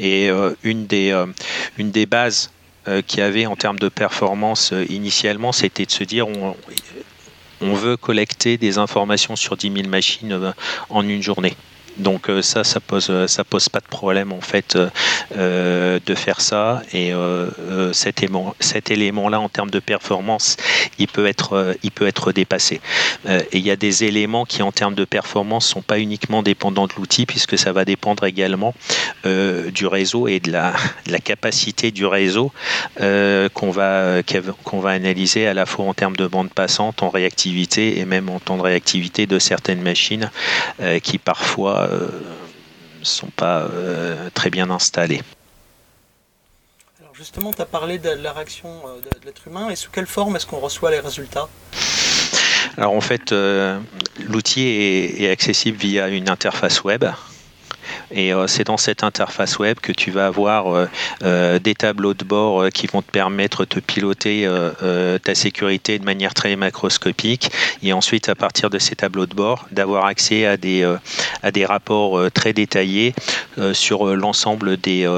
[0.00, 0.30] Et
[0.62, 1.14] une des
[1.76, 2.50] une des bases
[3.06, 6.54] qu'il y avait en termes de performance initialement, c'était de se dire on,
[7.60, 10.52] on veut collecter des informations sur 10 000 machines euh,
[10.90, 11.56] en une journée.
[11.98, 14.78] Donc euh, ça, ça pose, euh, ça pose pas de problème en fait
[15.36, 16.82] euh, de faire ça.
[16.92, 17.12] Et
[17.92, 20.56] cet élément, cet élément-là en termes de performance,
[20.98, 22.80] il peut être, il peut être dépassé.
[23.28, 26.86] et il y a des éléments qui en termes de performance sont pas uniquement dépendants
[26.86, 28.74] de l'outil, puisque ça va dépendre également
[29.24, 30.72] du réseau et de la,
[31.06, 32.52] la capacité du réseau
[32.98, 34.22] qu'on va,
[34.64, 38.28] qu'on va analyser à la fois en termes de bande passante, en réactivité et même
[38.28, 40.30] en temps de réactivité de certaines machines
[41.02, 42.08] qui parfois euh,
[43.02, 45.22] sont pas euh, très bien installés.
[47.00, 50.06] Alors justement, tu as parlé de la réaction euh, de, l'être humain, et sous quelle
[50.06, 51.48] forme est-ce qu'on reçoit les résultats?
[52.76, 57.04] Alors en fait, l'outil est, accessible via une interface web
[58.10, 60.86] et euh, c'est dans cette interface web que tu vas avoir euh,
[61.22, 64.48] euh, des tableaux de bord qui vont te permettre de piloter
[65.22, 67.50] ta sécurité de manière très macroscopique.
[67.82, 70.84] Et ensuite, à partir de ces tableaux de bord, d'avoir accès à des,
[71.42, 73.14] à des rapports très détaillés
[73.72, 75.08] sur l'ensemble des,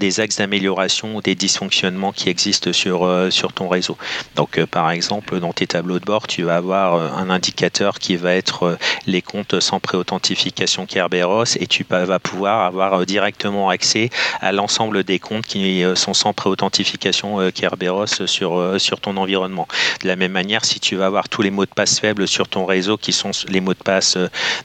[0.00, 3.96] des axes d'amélioration ou des dysfonctionnements qui existent sur, sur ton réseau.
[4.36, 8.34] Donc, par exemple, dans tes tableaux de bord, tu vas avoir un indicateur qui va
[8.34, 14.52] être les comptes sans préauthentification Kerberos et tu vas pouvoir avoir euh, directement accès à
[14.52, 19.66] l'ensemble des comptes qui euh, sont sans préauthentification euh, Kerberos sur, sur ton environnement.
[20.02, 22.48] De la même manière, si tu vas avoir tous les mots de passe faibles sur
[22.48, 24.18] ton réseau qui sont les mots de passe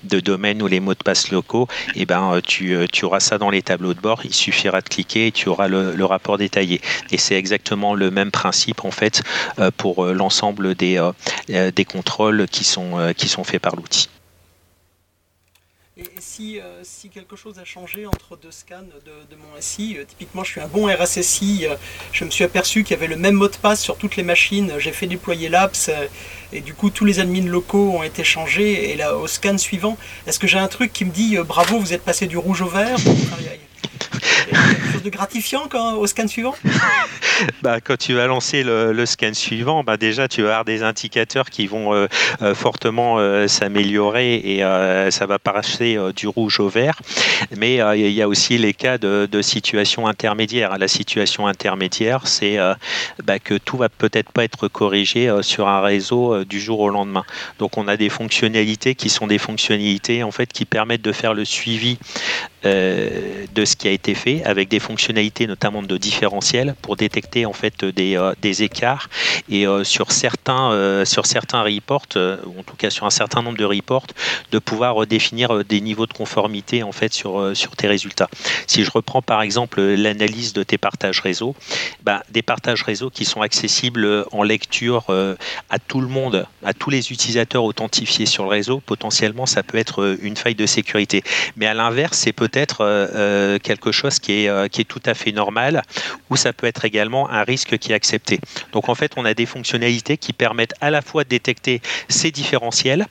[0.04, 3.50] de domaine ou les mots de passe locaux, eh ben, tu, tu auras ça dans
[3.50, 4.22] les tableaux de bord.
[4.24, 6.82] Il suffira de cliquer et tu auras le, le rapport détaillé.
[7.12, 9.24] Et c'est exactement le même principe en fait
[9.78, 11.00] pour l'ensemble des,
[11.48, 14.10] des contrôles qui sont, qui sont faits par l'outil.
[15.96, 20.06] Et, si, euh, si, quelque chose a changé entre deux scans de, mon SI, euh,
[20.06, 21.76] typiquement je suis un bon RSSI, euh,
[22.12, 24.24] je me suis aperçu qu'il y avait le même mot de passe sur toutes les
[24.24, 25.92] machines, j'ai fait déployer l'apps
[26.52, 29.96] et du coup tous les admins locaux ont été changés et là au scan suivant,
[30.26, 32.70] est-ce que j'ai un truc qui me dit bravo vous êtes passé du rouge au
[32.70, 32.98] vert?
[34.10, 36.56] Quelque chose de gratifiant quand, au scan suivant
[37.62, 41.50] bah, Quand tu vas lancer le, scan suivant, bah, déjà tu vas avoir des indicateurs
[41.50, 42.08] qui vont euh,
[42.42, 44.62] euh, fortement euh, s'améliorer et
[45.12, 47.00] ça va passer du rouge au vert.
[47.58, 50.78] Mais il y a aussi les cas de, situation intermédiaire.
[50.78, 52.58] La situation intermédiaire, c'est
[53.24, 57.26] bah, que tout va peut-être pas être corrigé sur un réseau du jour au lendemain.
[57.60, 61.34] Donc on a des fonctionnalités qui sont des fonctionnalités en fait qui permettent de faire
[61.34, 61.98] le suivi
[62.64, 67.54] de ce qui a été fait avec des fonctionnalités notamment de différentiel pour détecter en
[67.54, 69.10] fait des, euh, écarts
[69.50, 73.42] et euh, sur certains euh, sur certains reports ou en tout cas sur un certain
[73.42, 74.08] nombre de reports
[74.52, 78.30] de pouvoir définir des niveaux de conformité en fait sur sur tes résultats.
[78.68, 81.56] Si je reprends par exemple l'analyse de tes partages réseau,
[82.04, 85.06] ben, des partages réseau qui sont accessibles en lecture
[85.70, 89.78] à tout le monde, à tous les utilisateurs authentifiés sur le réseau, potentiellement ça peut
[89.78, 91.24] être une faille de sécurité.
[91.56, 95.32] Mais à l'inverse, c'est peut-être quelque chose qui est, euh, qui est tout à fait
[95.32, 95.82] normal,
[96.30, 98.40] ou ça peut être également un risque qui est accepté.
[98.72, 102.32] Donc en fait, on a des fonctionnalités qui permettent à la fois de détecter ces
[102.32, 103.08] différentiels,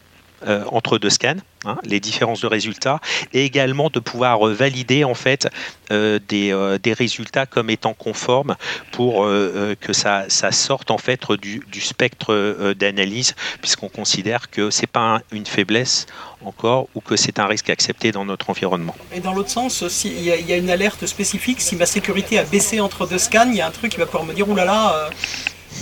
[0.70, 3.00] entre deux scans, hein, les différences de résultats,
[3.32, 5.48] et également de pouvoir valider en fait
[5.90, 8.56] des, des, résultats comme étant conformes
[8.92, 14.86] pour que ça, ça, sorte en fait du, du spectre d'analyse, puisqu'on considère que c'est
[14.86, 16.06] pas une faiblesse
[16.44, 18.94] encore ou que c'est un risque accepté dans notre environnement.
[19.14, 22.80] Et dans l'autre sens, s'il y, a une alerte spécifique, si ma sécurité a baissé
[22.80, 24.72] entre deux scans, il y a un truc qui va pouvoir me dire, oulala, là
[24.72, 25.10] là, euh,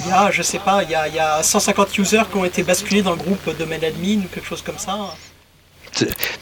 [0.04, 2.36] il y a, je sais pas, il y, a, il y, a, 150 users qui
[2.36, 4.96] ont été basculés dans le groupe domaine admin ou quelque chose comme ça.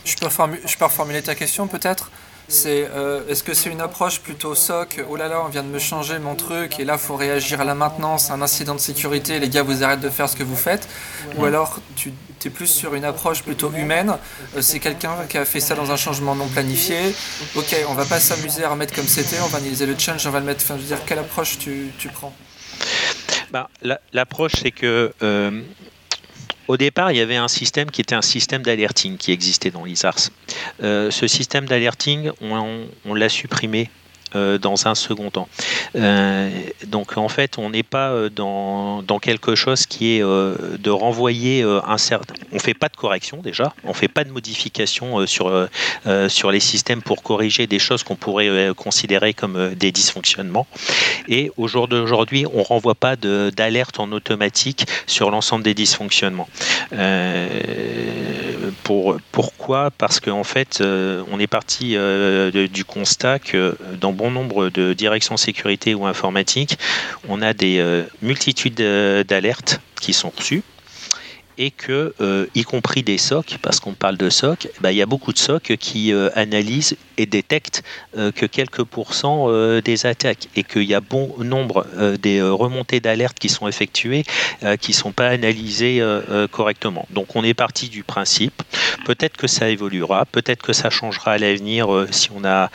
[0.04, 0.28] Je peux,
[0.66, 2.10] je peux reformuler ta question peut-être?
[2.50, 5.68] C'est euh, est-ce que c'est une approche plutôt SOC Oh là là, on vient de
[5.68, 9.38] me changer mon truc et là faut réagir à la maintenance, un incident de sécurité,
[9.38, 10.88] les gars vous arrêtez de faire ce que vous faites?
[11.36, 12.10] Ou alors tu
[12.42, 14.16] es plus sur une approche plutôt humaine,
[14.56, 17.14] euh, c'est quelqu'un qui a fait ça dans un changement non planifié.
[17.54, 20.30] Ok, on va pas s'amuser à remettre comme c'était, on va analyser le change, on
[20.30, 20.64] va le mettre.
[20.64, 22.32] Enfin, je veux dire, quelle approche tu, tu prends?
[23.52, 23.70] Bah,
[24.12, 25.62] L'approche, c'est que euh,
[26.68, 29.84] au départ, il y avait un système qui était un système d'alerting qui existait dans
[29.84, 30.30] l'ISARS.
[30.82, 33.90] Euh, ce système d'alerting, on l'a supprimé
[34.34, 35.48] euh, dans un second temps.
[35.96, 36.50] Euh,
[36.86, 41.62] donc en fait, on n'est pas euh, dans, dans, quelque chose qui est de renvoyer
[41.62, 42.34] un certain.
[42.52, 45.68] On fait pas de correction déjà, on fait pas de modification sur
[46.28, 50.66] sur les systèmes pour corriger des choses qu'on pourrait considérer comme des dysfonctionnements.
[51.28, 56.48] Et au jour d'aujourd'hui, on renvoie pas d'alerte en automatique sur l'ensemble des dysfonctionnements.
[58.82, 59.90] pour pourquoi?
[59.90, 61.96] Parce qu'en fait, on est parti
[62.52, 66.76] du constat que dans bon nombre de directions sécurité ou informatique,
[67.28, 70.64] on a des euh, multitudes d'alertes qui sont reçues
[71.56, 75.02] et que, euh, y compris des SOC, parce qu'on parle de SOC, bah, il y
[75.02, 77.82] a beaucoup de SOC qui euh, analysent et détectent
[78.16, 79.48] euh, que quelques pourcents
[79.80, 81.86] des attaques et qu'il y a bon nombre
[82.20, 84.24] des remontées d'alerte qui sont effectuées
[84.80, 86.02] qui ne sont pas analysées
[86.50, 87.06] correctement.
[87.10, 88.62] Donc on est parti du principe,
[89.04, 92.70] peut-être que ça évoluera, peut-être que ça changera à l'avenir si on a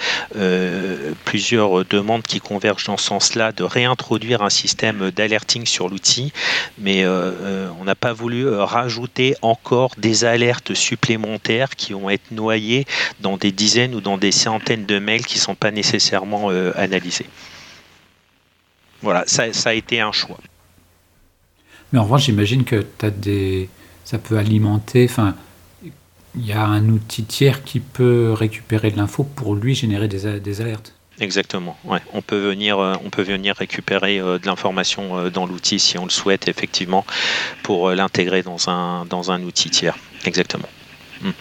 [1.26, 6.34] plusieurs demandes qui convergent dans ce sens-là, de réintroduire un système d'alerting sur l'outil,
[6.78, 12.86] mais on n'a pas voulu rajouter encore des alertes supplémentaires qui vont être noyées
[13.22, 16.72] dans des dizaines ou dans des centaines de mails qui ne sont pas nécessairement euh,
[16.76, 17.28] analysés.
[19.02, 20.40] Voilà, ça, a été un choix.
[21.92, 23.70] Mais en revanche, j'imagine que as des...
[24.06, 25.06] ça peut alimenter.
[25.10, 25.36] Enfin,
[25.84, 30.40] il y a un outil tiers qui peut récupérer de l'info pour lui générer des,
[30.40, 30.94] des alertes.
[31.20, 31.78] Exactement.
[31.84, 32.00] Ouais.
[32.14, 35.98] On peut venir, euh, on peut venir récupérer euh, de l'information euh, dans l'outil si
[35.98, 37.06] on le souhaite effectivement
[37.62, 39.96] pour l'intégrer dans un dans un outil tiers.
[40.26, 40.68] Exactement.
[41.22, 41.32] Hmm.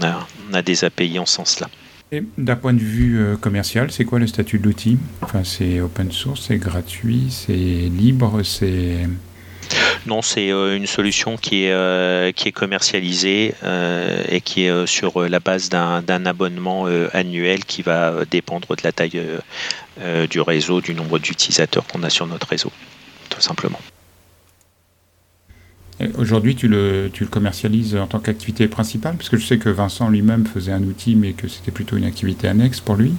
[0.00, 1.68] On, a, des API en ce sens-là.
[2.38, 4.98] D'un point de vue commercial, c'est quoi le statut de l'outil?
[5.42, 9.06] C'est open source, c'est gratuit, c'est libre, c'est
[10.06, 14.86] non, c'est euh, une solution qui est, euh, qui est commercialisée euh, et qui est
[14.86, 19.22] sur la base d'un abonnement annuel qui va dépendre de la taille
[20.28, 22.72] du réseau, du nombre d'utilisateurs qu'on a sur notre réseau,
[23.30, 23.80] tout simplement.
[26.18, 29.68] Aujourd'hui, tu le, tu le commercialises en tant qu'activité principale Parce que je sais que
[29.68, 33.14] Vincent lui-même faisait un outil, mais que c'était plutôt une activité annexe pour lui.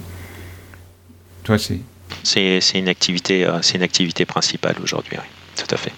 [1.44, 1.80] Toi, c'est
[2.22, 5.92] C'est une, activité, une activité principale aujourd'hui, oui, tout à fait.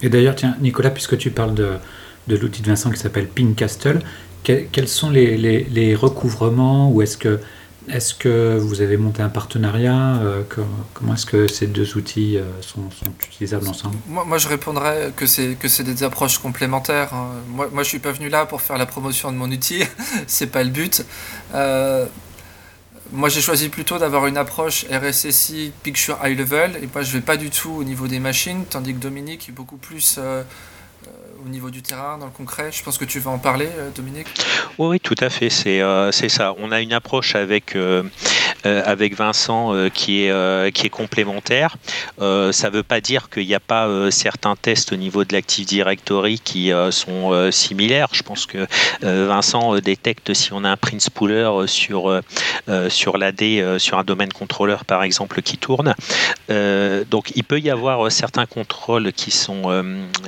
[0.00, 1.74] Et d'ailleurs, tiens, Nicolas, puisque tu parles de,
[2.28, 4.00] de l'outil de Vincent qui s'appelle Pincastle,
[4.44, 7.40] quels sont les, les, recouvrements ou est-ce que,
[7.90, 10.42] est que vous avez monté un partenariat euh,
[10.94, 12.88] Comment est-ce que ces deux outils euh, sont,
[13.26, 13.96] utilisables ensemble?
[14.06, 17.14] Moi, je répondrais que c'est, que c'est des approches complémentaires.
[17.14, 17.30] Hein.
[17.48, 19.82] Moi, moi, je suis pas venu là pour faire la promotion de mon outil,
[20.26, 21.04] c'est pas le but.
[21.54, 22.06] Euh,
[23.12, 27.22] moi, j'ai choisi plutôt d'avoir une approche RSSI Picture High Level, et moi, je vais
[27.22, 30.18] pas du tout au niveau des machines, tandis que Dominique est beaucoup plus
[31.44, 32.70] au niveau du terrain, dans le concret.
[32.72, 34.28] Je pense que tu vas en parler, euh, Dominique?
[34.78, 36.54] Oui, tout à fait, c'est c'est ça.
[36.58, 38.02] On a une approche avec euh,
[38.64, 41.76] avec Vincent euh, qui, est, euh, qui est complémentaire.
[42.18, 45.66] ça ne veut pas dire qu'il n'y a pas certains tests au niveau de l'Active
[45.66, 48.08] Directory qui sont similaires.
[48.12, 48.66] Je pense que
[49.02, 52.20] Vincent détecte si on a un print spooler sur,
[52.88, 55.94] sur l'AD, sur un domaine contrôleur par exemple, qui tourne.
[56.48, 59.84] donc il peut y avoir certains contrôles qui sont,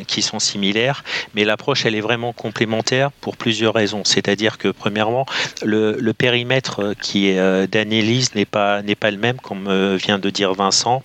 [0.07, 1.05] qui sont similaires,
[1.35, 4.03] mais l'approche elle est vraiment complémentaire pour plusieurs raisons.
[4.05, 5.27] C'est-à-dire que premièrement,
[5.63, 10.31] le, le périmètre qui est d'analyse n'est pas, n'est pas le même, comme vient de
[10.31, 11.03] dire Vincent.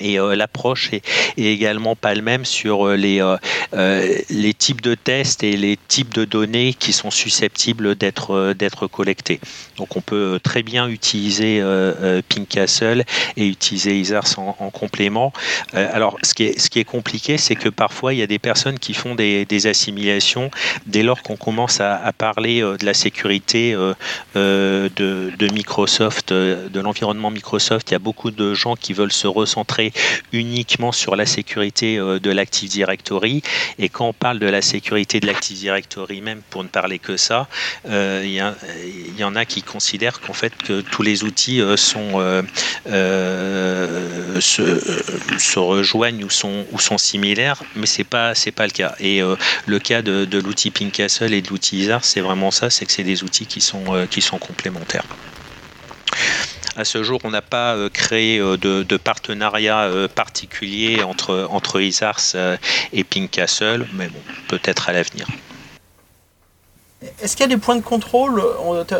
[0.00, 1.02] Et euh, l'approche est,
[1.36, 6.14] également pas le même sur euh, les, euh, les types de tests et les types
[6.14, 9.40] de données qui sont susceptibles d'être collectés.
[9.76, 11.62] Donc on peut très bien utiliser
[12.28, 13.04] Pink Castle
[13.36, 15.32] et utiliser ISARS en, complément.
[15.72, 19.14] alors ce qui est, compliqué, c'est que parfois il y a des personnes qui font
[19.14, 20.50] des, assimilations
[20.86, 23.76] dès lors qu'on commence à, parler de la sécurité
[24.34, 27.90] de Microsoft, de l'environnement Microsoft.
[27.90, 29.81] Il y a beaucoup de gens qui veulent se recentrer
[30.32, 33.42] uniquement sur la sécurité euh, de l'Active Directory.
[33.78, 37.16] Et quand on parle de la sécurité de l'Active Directory même, pour ne parler que
[37.16, 37.48] ça,
[37.88, 42.20] euh, il y, en a qui considèrent qu'en fait que tous les outils euh, sont,
[44.40, 48.94] se, rejoignent ou sont, ou sont similaires, mais c'est pas c'est pas le cas.
[49.00, 49.20] Et
[49.66, 52.86] le cas de, de l'outil Pink Castle et de l'outil ISAR, c'est vraiment ça, c'est
[52.86, 55.04] que c'est des outils qui sont, qui sont complémentaires.
[56.76, 61.80] À ce jour, on n'a pas euh, créé euh, de, partenariat euh, particulier entre, entre
[61.80, 62.34] ISARS
[62.92, 65.26] et Pink Castle, mais bon, peut-être à l'avenir.
[67.20, 68.42] Est-ce qu'il y a des points de contrôle?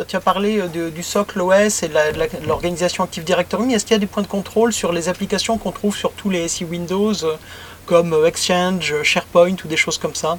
[0.08, 3.72] Tu as parlé du socle OS et de l'organisation Active Directory.
[3.72, 6.28] Est-ce qu'il y a des points de contrôle sur les applications qu'on trouve sur tous
[6.28, 7.14] les SI Windows,
[7.87, 10.38] comme Exchange, SharePoint ou des choses comme ça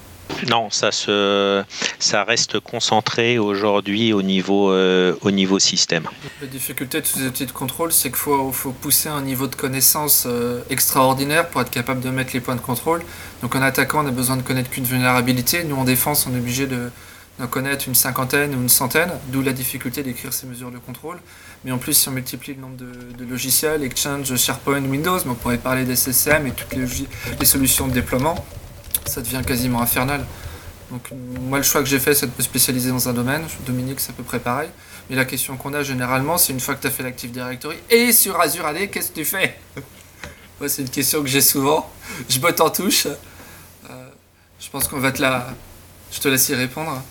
[0.50, 1.64] non, ça, se,
[2.00, 6.08] ça reste concentré aujourd'hui au, niveau, euh, au niveau système.
[6.42, 9.56] La difficulté de ces outils de contrôle, c'est qu'il faut, faut, pousser un niveau de
[9.56, 13.04] connaissance euh, extraordinaire pour être capable de mettre les points de contrôle.
[13.42, 15.64] Donc en attaquant, on a besoin de connaître qu'une vulnérabilité.
[15.64, 16.90] Nous, en défense, on est obligé de,
[17.50, 21.20] connaître une cinquantaine ou une centaine, d'où la difficulté d'écrire ces mesures de contrôle.
[21.66, 25.58] Mais en plus, si on multiplie le nombre de, logiciels, Exchange, SharePoint, Windows, on pourrait
[25.58, 26.86] parler d'SSM et toutes les,
[27.40, 28.36] les solutions de déploiement
[29.06, 30.26] ça devient quasiment infernal.
[30.92, 31.10] Donc
[31.42, 34.12] moi le choix que j'ai fait c'est de me spécialiser dans un domaine, Dominique c'est
[34.12, 34.70] à peu près pareil,
[35.10, 37.78] mais la question qu'on a généralement c'est une fois que tu as fait l'Active Directory
[37.90, 39.58] et sur Azure AD qu'est-ce que tu fais?
[40.60, 41.90] Moi c'est une question que j'ai souvent,
[42.30, 44.10] je botte en touche, euh,
[44.60, 45.54] je pense qu'on va te la...
[46.12, 47.02] Je te laisse y répondre.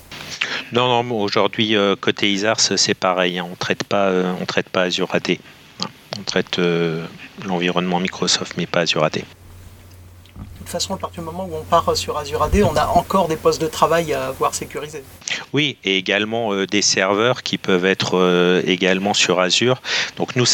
[0.73, 3.47] Non, non, aujourd'hui euh, côté ISARS c'est pareil, hein.
[3.51, 5.37] on traite pas, euh, traite pas Azure AD.
[6.19, 6.61] On traite
[7.47, 9.23] l'environnement Microsoft mais pas Azure AD
[10.63, 13.29] toute façon, à partir du moment où on part sur Azure AD, on a encore
[13.29, 15.05] des postes de travail à avoir sécurisés.
[15.53, 19.83] Oui, et également euh, des serveurs qui peuvent être euh, également sur Azure.
[20.17, 20.47] Donc nous,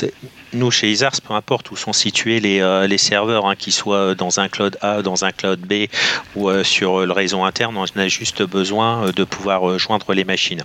[0.52, 4.14] nous chez Isars, peu importe où sont situés les, euh, les serveurs, hein, qu'ils soient
[4.14, 5.86] dans un cloud A, dans un cloud B
[6.34, 10.64] ou sur le réseau interne, on a juste besoin de pouvoir joindre les machines.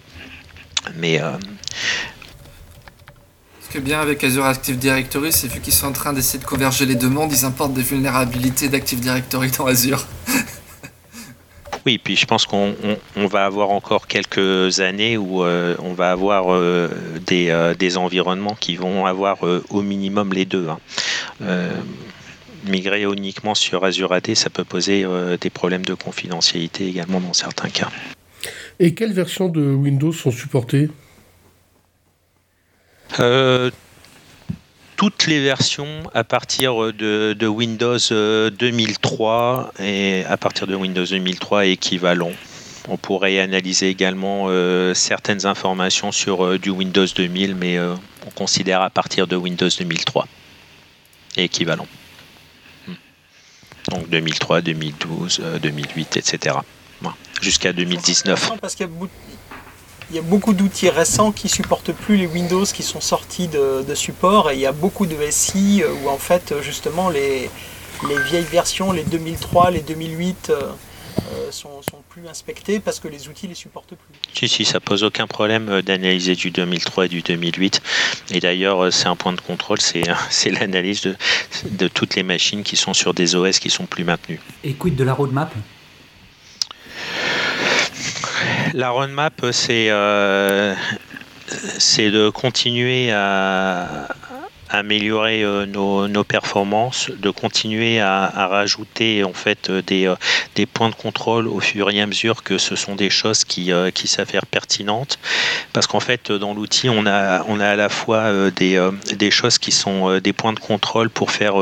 [0.95, 1.19] Mais
[3.73, 6.45] qui est bien avec Azure Active Directory, c'est vu qu'ils sont en train d'essayer de
[6.45, 10.05] converger les demandes, ils importent des vulnérabilités d'Active Directory dans Azure.
[11.86, 12.75] Oui, puis je pense qu'on
[13.15, 16.88] va avoir encore quelques années où euh, on va avoir euh,
[17.29, 20.69] euh, des, environnements qui vont avoir au minimum les deux.
[20.69, 20.79] Hein.
[22.65, 25.05] migrer uniquement sur Azure AD, ça peut poser
[25.41, 27.89] des problèmes de confidentialité également dans certains cas.
[28.79, 30.89] Et quelles versions de Windows sont supportées?
[33.19, 33.71] Euh,
[34.95, 41.65] toutes les versions à partir de, Windows 2003 euh, et à partir de Windows 2003
[41.65, 42.32] équivalent.
[42.88, 48.89] On pourrait analyser également euh, certaines informations sur du Windows 2000, mais on considère à
[48.89, 50.28] partir de Windows 2003
[51.38, 51.88] équivalent.
[52.88, 52.93] Hmm.
[53.89, 56.58] Donc 2003, 2012, 2008, etc.
[57.41, 58.54] Jusqu'à 2019.
[58.62, 58.91] Parce qu'il y a
[60.13, 63.95] il y a beaucoup d'outils récents qui supportent plus les Windows qui sont sortis de,
[63.95, 67.49] support et il y a beaucoup de SI euh, où en fait justement les,
[68.08, 70.62] les vieilles versions, les 2003, les 2008 euh,
[71.34, 74.13] euh, sont, plus inspectées parce que les outils les supportent plus.
[74.36, 77.82] Si, si, ça pose aucun problème d'analyser du 2003 et du 2008.
[78.30, 79.80] Et d'ailleurs, c'est un point de contrôle,
[80.30, 81.15] c'est l'analyse de,
[81.71, 84.39] de toutes les machines qui sont sur des OS qui sont plus maintenues.
[84.63, 85.52] Et quid de la roadmap?
[88.73, 90.73] La roadmap, c'est euh,
[91.77, 94.08] c'est de continuer à,
[94.69, 100.15] améliorer euh, nos, performances, de continuer à, rajouter en fait des, euh,
[100.56, 103.71] des, points de contrôle au fur et à mesure que ce sont des choses qui,
[103.93, 105.19] qui s'avèrent pertinentes.
[105.73, 109.60] Parce qu'en fait, dans l'outil, on a, on a à la fois des, des choses
[109.60, 111.56] qui sont des points de contrôle pour faire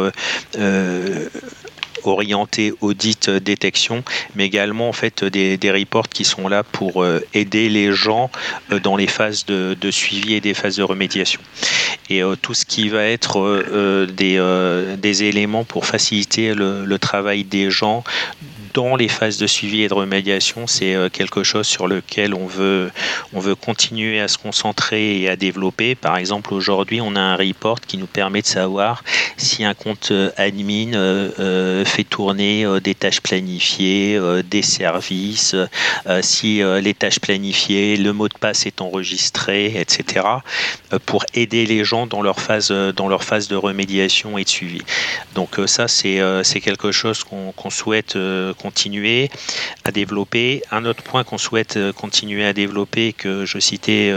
[2.03, 4.03] orienté audit euh, détection,
[4.35, 8.29] mais également en fait des, reports qui sont là pour euh, aider les gens
[8.71, 11.41] euh, dans les phases de, suivi et des phases de remédiation.
[12.09, 13.63] Et tout ce qui va être
[14.07, 18.03] des, éléments pour faciliter le, travail des gens
[18.73, 22.91] dans les phases de suivi et de remédiation, c'est quelque chose sur lequel on veut,
[23.33, 25.95] on veut continuer à se concentrer et à développer.
[25.95, 29.03] Par exemple, aujourd'hui, on a un report qui nous permet de savoir
[29.37, 30.91] si un compte admin
[31.85, 35.55] fait tourner des tâches planifiées, des services,
[36.21, 40.25] si les tâches planifiées, le mot de passe est enregistré, etc.
[41.05, 44.81] pour aider les gens dans leur phase, dans leur phase de remédiation et de suivi.
[45.35, 48.17] Donc ça, c'est quelque chose qu'on souhaite
[48.61, 49.29] continuer
[49.83, 50.61] à développer.
[50.71, 54.13] Un autre point qu'on souhaite continuer à développer, que je citais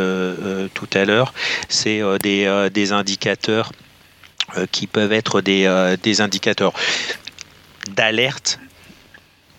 [0.75, 1.35] tout à l'heure,
[1.69, 3.73] c'est des, des, indicateurs
[4.71, 6.73] qui peuvent être des, des indicateurs
[7.91, 8.59] d'alerte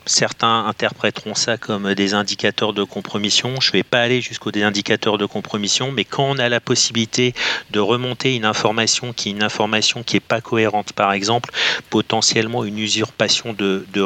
[0.05, 3.59] Certains interpréteront ça comme des indicateurs de compromission.
[3.61, 7.33] Je ne vais pas aller jusqu'aux indicateurs de compromission, mais quand on a la possibilité
[7.71, 11.51] de remonter une information qui est une information qui n'est pas cohérente, par exemple,
[11.89, 14.05] potentiellement une usurpation de, de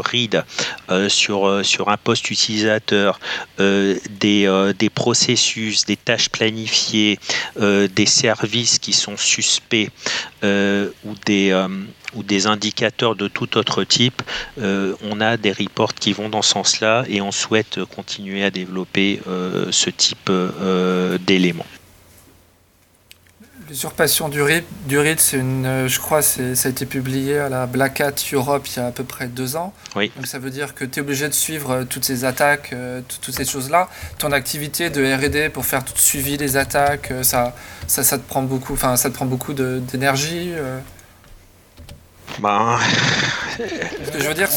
[0.89, 3.19] euh, sur, euh, sur un poste utilisateur,
[3.59, 7.19] euh, des, des, processus, des tâches planifiées,
[7.57, 9.91] des services qui sont suspects
[10.43, 11.67] ou des
[12.15, 14.21] ou des indicateurs de tout autre type,
[14.59, 18.51] euh, on a des reports qui vont dans ce sens-là et on souhaite continuer à
[18.51, 21.65] développer euh, ce type euh, d'éléments.
[23.67, 27.67] L'usurpation du RID, du RID c'est une, je crois, ça a été publié à la
[27.67, 29.75] Black Hat Europe il y a à peu près deux ans.
[29.95, 30.11] Oui.
[30.15, 32.73] Donc ça veut dire que tu es obligé de suivre toutes ces attaques,
[33.21, 33.87] toutes ces choses-là.
[34.17, 37.55] Ton activité de R&D pour faire tout le suivi des attaques, ça,
[37.85, 40.49] ça, ça te prend beaucoup, enfin, ça te prend beaucoup d'énergie.
[42.39, 42.79] Bah...
[43.57, 44.47] je veux dire,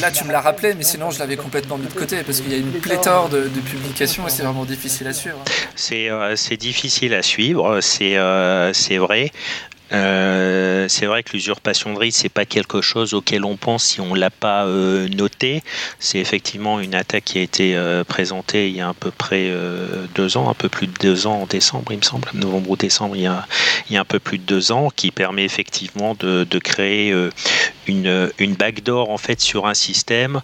[0.00, 2.50] là tu me l'as rappelé, mais sinon je l'avais complètement mis de côté parce qu'il
[2.50, 5.38] y a une pléthore de, publications et c'est vraiment difficile à suivre.
[5.76, 9.30] C'est euh, difficile à suivre, c'est euh, vrai.
[9.92, 14.00] Euh, c'est vrai que l'usurpation de RID, c'est pas quelque chose auquel on pense si
[14.00, 15.62] on l'a pas euh, noté.
[15.98, 19.52] C'est effectivement une attaque qui a été euh, présentée il y a à peu près
[20.14, 22.76] deux ans, un peu plus de deux ans en décembre, il me semble, novembre ou
[22.76, 23.46] décembre, il y a,
[23.88, 27.14] il y a un peu plus de deux ans, qui permet effectivement de, de créer
[27.86, 30.40] une, une backdoor en fait sur un système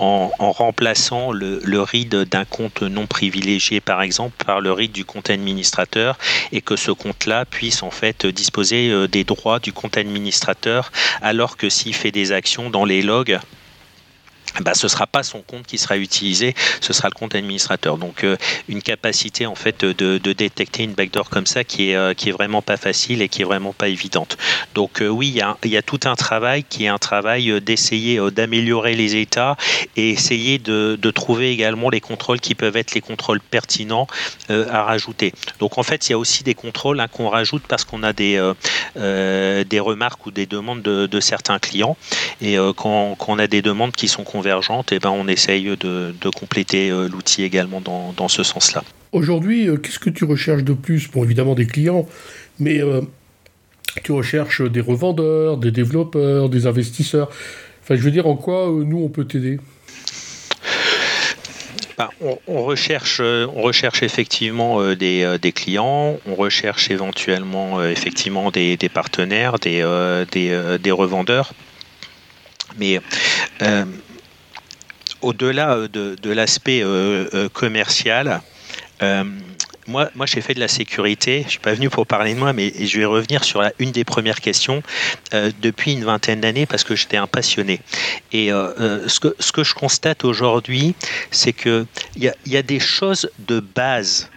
[0.00, 5.04] en, remplaçant le, le RID d'un compte non privilégié, par exemple, par le RID du
[5.04, 6.18] compte administrateur,
[6.52, 11.56] et que ce compte-là puisse en fait disposer euh, des droits du compte administrateur, alors
[11.56, 13.38] que s'il fait des actions dans les logs,
[14.60, 17.98] bah, ce ne sera pas son compte qui sera utilisé, ce sera le compte administrateur.
[17.98, 18.36] Donc euh,
[18.68, 22.32] une capacité en fait de, détecter une backdoor comme ça qui est, euh, qui est
[22.32, 24.36] vraiment pas facile et qui est vraiment pas évidente.
[24.74, 28.94] Donc euh, oui, il y, a, tout un travail qui est un travail d'essayer d'améliorer
[28.94, 29.56] les états
[29.96, 34.06] et essayer de, trouver également les contrôles qui peuvent être les contrôles pertinents
[34.48, 35.32] à rajouter.
[35.58, 38.12] Donc en fait, il y a aussi des contrôles hein, qu'on rajoute parce qu'on a
[38.12, 38.36] des,
[38.94, 41.96] des remarques ou des demandes de, certains clients
[42.40, 46.14] et quand, quand, a des demandes qui sont convergentes, et eh ben on essaye de,
[46.34, 48.82] compléter euh, l'outil également dans, ce sens-là.
[49.12, 52.08] Aujourd'hui, euh, qu'est-ce que tu recherches de plus Bon, évidemment des clients,
[52.58, 53.02] mais euh,
[54.02, 57.28] tu recherches des revendeurs, des développeurs, des investisseurs?
[57.82, 59.58] Enfin, je veux dire, en quoi nous, on peut t'aider?
[61.98, 62.08] Ben,
[62.46, 69.82] on, recherche, on recherche effectivement des, clients, on recherche éventuellement effectivement des, partenaires, des,
[70.32, 71.52] des, revendeurs.
[72.78, 73.00] Mais
[75.22, 78.40] au-delà euh, de, l'aspect euh, euh, commercial,
[79.86, 81.40] moi, moi j'ai fait de la sécurité.
[81.40, 83.90] Je ne suis pas venu pour parler de moi, mais je vais revenir sur une
[83.92, 84.82] des premières questions
[85.62, 87.80] depuis une vingtaine d'années parce que j'étais un passionné.
[88.30, 90.94] Et ce, que, ce que je constate aujourd'hui,
[91.30, 94.28] c'est qu'il y y a des choses de base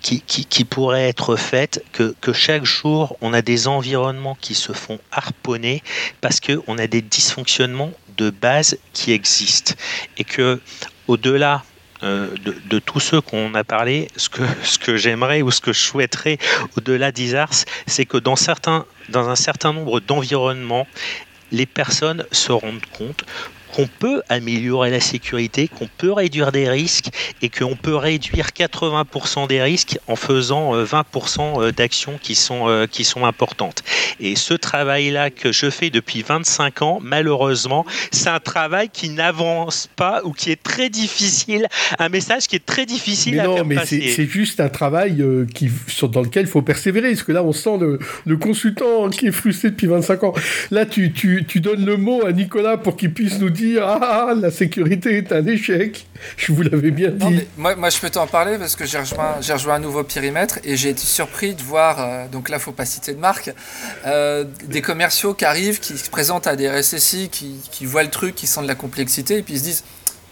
[0.00, 4.72] qui, qui, pourraient être faites, que, que, chaque jour, on a des environnements qui se
[4.72, 5.82] font harponner
[6.22, 9.74] parce qu'on a des dysfonctionnements de base qui existent.
[10.18, 10.60] Et que
[11.08, 11.64] au-delà
[12.02, 12.28] euh,
[12.68, 14.28] de, tous ceux qu'on a parlé, ce
[14.78, 16.38] que, j'aimerais ou ce que je souhaiterais
[16.76, 20.86] au-delà d'ISARS, c'est que dans un certain nombre d'environnements,
[21.52, 23.24] les personnes se rendent compte
[23.76, 27.08] qu'on peut améliorer la sécurité, qu'on peut réduire des risques
[27.42, 32.70] et qu'on peut réduire 80% des risques en faisant 20% euh, euh, d'actions qui sont,
[32.70, 33.84] euh, qui sont importantes.
[34.18, 39.90] Et ce travail-là que je fais depuis 25 ans, malheureusement, c'est un travail qui n'avance
[39.94, 41.66] pas ou qui est très difficile,
[41.98, 45.22] un message qui est très difficile mais à non, mais c'est juste un travail
[45.52, 45.70] qui,
[46.10, 47.78] dans lequel il faut persévérer, parce que là, on sent
[48.24, 50.32] le, consultant qui est frustré depuis 25 ans.
[50.70, 53.86] Là, tu, tu, tu donnes le mot à Nicolas pour qu'il puisse nous dire dire
[53.86, 56.06] Ah, la sécurité est un échec.
[56.36, 57.46] Je vous l'avais bien dit.
[57.56, 60.58] moi, moi, je peux t'en parler parce que j'ai rejoint, j'ai rejoint un nouveau périmètre
[60.64, 63.52] et j'ai été surpris de voir, euh, donc là, faut pas citer de marque,
[64.06, 68.10] euh, des commerciaux qui arrivent, qui se présentent à des RSSI, qui, qui voient le
[68.10, 69.84] truc, qui sentent de la complexité et puis ils se disent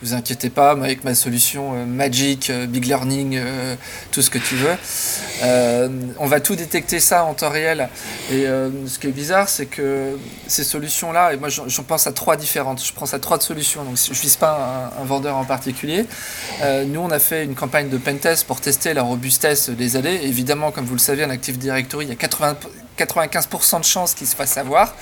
[0.02, 3.74] vous inquiétez pas, avec ma solution euh, Magic, euh, Big Learning, euh,
[4.12, 4.76] tout ce que tu veux,
[6.18, 7.88] on va tout détecter ça en temps réel.
[8.30, 12.36] Et ce qui est bizarre, c'est que ces solutions-là, et moi j'en pense à trois
[12.36, 16.06] différentes, je prends à trois solutions, donc je ne vise pas un, vendeur en particulier.
[16.86, 20.06] nous, on a fait une campagne de pentest pour tester la robustesse des AD.
[20.06, 22.56] Évidemment, comme vous le savez, en Active Directory, il y a 80,
[22.98, 24.94] 95% de chances qu'ils se fassent avoir.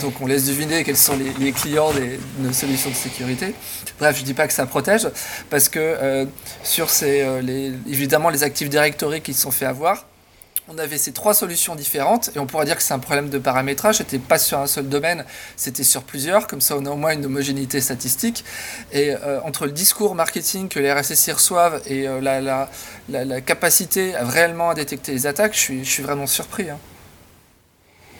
[0.00, 3.54] Donc on laisse deviner quels sont les, clients des, de solutions de sécurité.
[3.98, 5.08] Bref, je dis pas que ça protège,
[5.50, 6.26] parce que euh,
[6.62, 10.06] sur ces, euh, les, évidemment les Active Directory qui se sont fait avoir,
[10.66, 13.38] on avait ces trois solutions différentes et on pourrait dire que c'est un problème de
[13.38, 13.96] paramétrage.
[13.96, 15.26] C'était pas sur un seul domaine,
[15.56, 16.46] c'était sur plusieurs.
[16.46, 18.46] Comme ça, on a au moins une homogénéité statistique.
[18.90, 24.74] Et euh, entre le discours marketing que les RSSI reçoivent et la, capacité réellement à
[24.74, 26.70] détecter les attaques, je suis, je suis vraiment surpris.
[26.70, 26.78] Hein.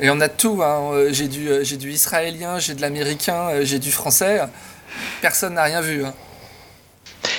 [0.01, 0.61] Et on a tout.
[0.63, 0.93] Hein.
[0.93, 4.41] Euh, j'ai du, euh, j'ai du israélien, j'ai de l'américain, euh, j'ai du français.
[5.21, 6.05] Personne n'a rien vu.
[6.05, 6.15] Hein.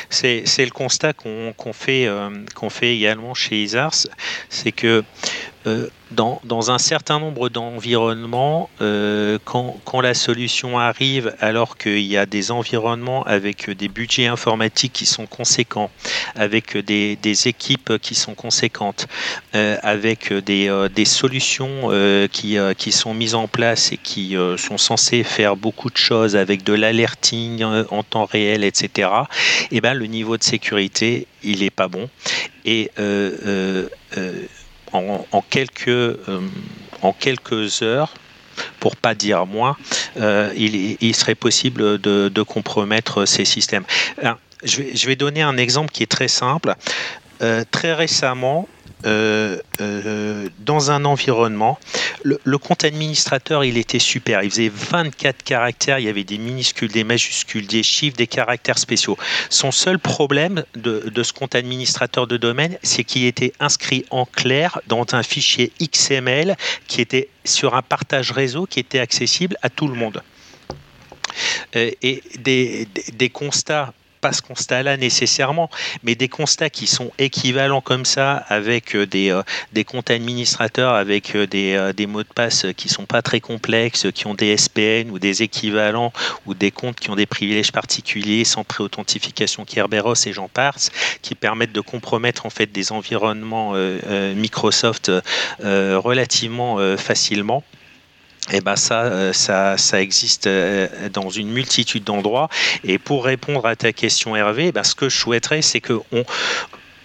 [0.10, 2.08] C'est, le constat qu'on, fait,
[2.56, 4.08] qu'on fait également chez ISARS,
[4.50, 5.04] c'est que
[6.12, 12.26] dans, dans, un certain nombre d'environnements, euh, quand, la solution arrive, alors qu'il y a
[12.26, 15.90] des environnements avec des budgets informatiques qui sont conséquents,
[16.36, 19.08] avec des, équipes qui sont conséquentes,
[19.56, 21.90] euh, avec des, euh, solutions
[22.32, 26.64] qui, qui, sont mises en place et qui sont censées faire beaucoup de choses avec
[26.64, 29.10] de l'alerting en temps réel, etc.,
[29.72, 32.10] et eh ben, le niveau de sécurité, il n'est pas bon.
[32.66, 32.92] Et
[34.94, 36.42] en, quelques, euh,
[37.02, 38.14] en quelques heures,
[38.80, 39.76] pour pas dire moins,
[40.18, 43.84] euh, il, serait possible de, compromettre ces systèmes.
[44.64, 46.76] je, vais, donner un exemple qui est très simple.
[47.42, 48.68] Euh, très récemment,
[49.06, 51.80] euh, euh, dans un environnement.
[52.24, 54.42] Le, compte administrateur, il était super.
[54.42, 56.00] Il faisait 24 caractères.
[56.00, 59.18] Il y avait des minuscules, des majuscules, des chiffres, des caractères spéciaux.
[59.50, 64.80] Son seul problème de, ce compte administrateur de domaine, c'est qu'il était inscrit en clair
[64.88, 66.56] dans un fichier XML
[66.88, 70.24] qui était sur un partage réseau qui était accessible à tout le monde.
[71.76, 73.94] Euh, et des constats
[74.32, 75.70] ce constat-là nécessairement,
[76.04, 80.94] mais des constats qui sont équivalents comme ça avec euh, des, euh, des comptes administrateurs,
[80.94, 85.10] avec euh, des, mots de passe qui sont pas très complexes, qui ont des SPN
[85.12, 86.14] ou des équivalents
[86.46, 91.36] ou des comptes qui ont des privilèges particuliers sans pré-authentification Kerberos et j'en passe, qui
[91.36, 93.74] permettent de compromettre en fait des environnements
[94.36, 95.12] Microsoft
[95.60, 97.64] relativement facilement
[98.52, 102.50] eh ben ça, euh, ça, ça existe euh, dans une multitude d'endroits.
[102.84, 106.02] Et pour répondre à ta question, Hervé, ben ce que je souhaiterais, c'est que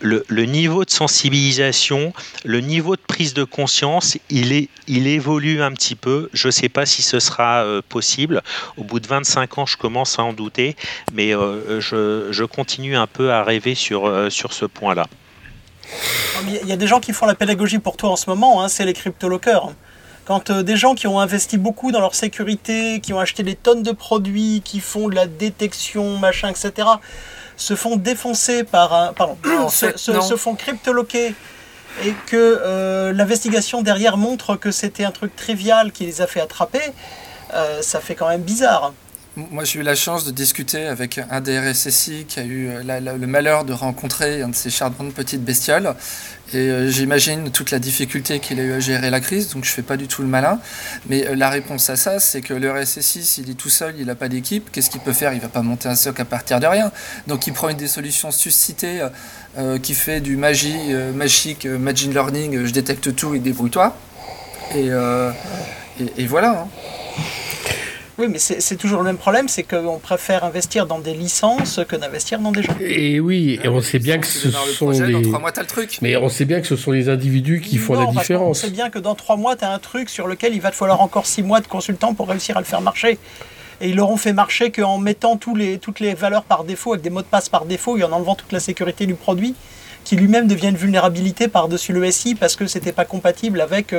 [0.03, 2.12] le, niveau de sensibilisation,
[2.45, 6.28] le niveau de prise de conscience, il, est, il évolue un petit peu.
[6.34, 8.43] Je ne sais pas si ce sera euh, possible.
[8.76, 10.76] Au bout de 25 ans, je commence à en douter,
[11.14, 15.07] mais je, je, continue un peu à rêver sur, sur ce point-là.
[16.47, 18.68] Il y a des gens qui font la pédagogie pour toi en ce moment, hein,
[18.68, 19.70] c'est les cryptolockers.
[20.31, 23.57] Quand euh, des gens qui ont investi beaucoup dans leur sécurité, qui ont acheté des
[23.57, 26.87] tonnes de produits, qui font de la détection, machin, etc.,
[27.57, 29.12] se font défoncer par un.
[29.12, 29.37] Pardon,
[29.68, 31.35] se, font cryptoloquer
[32.05, 36.41] et que euh, l'investigation derrière montre que c'était un truc trivial qui les a fait
[36.41, 36.93] attraper,
[37.55, 38.93] euh, ça fait quand même bizarre.
[39.37, 43.26] Moi, j'ai eu la chance de discuter avec un des RSSI qui a eu le
[43.28, 45.95] malheur de rencontrer un de ces charmantes petites bestioles.
[46.53, 49.70] Et euh, j'imagine toute la difficulté qu'il a eu à gérer la crise, donc je
[49.70, 50.59] fais pas du tout le malin.
[51.09, 54.07] Mais euh, la réponse à ça, c'est que le RSSI, s'il est tout seul, il
[54.07, 55.33] n'a pas d'équipe, qu'est-ce qu'il peut faire?
[55.33, 56.91] Il va pas monter un SOC à partir de rien.
[57.28, 59.07] Donc il prend une des solutions suscitées
[59.59, 63.97] euh, qui fait du magie, magique, machine learning, je détecte tout et débrouille-toi.
[64.74, 64.91] Et,
[66.16, 66.62] et, voilà.
[66.62, 66.68] Hein.
[68.21, 71.97] Oui, mais c'est toujours le même problème, c'est qu'on préfère investir dans des licences que
[71.97, 72.75] d'investir dans des gens.
[72.79, 74.99] Et oui, et on sait bien que ce sont les...
[74.99, 75.99] le truc.
[76.03, 78.59] Mais on sait bien que ce sont les individus qui font la différence.
[78.59, 80.71] On sait bien que dans trois mois, tu as un truc sur lequel il va
[80.71, 83.18] te falloir encore six mois de consultant pour réussir à le faire marcher.
[83.81, 87.03] Et ils l'auront fait marcher qu'en mettant tous les, toutes les valeurs par défaut, avec
[87.03, 89.55] des mots de passe par défaut, et en enlevant toute la sécurité du produit,
[90.05, 93.95] qui lui-même devient une vulnérabilité par-dessus le SI parce que c'était pas compatible avec...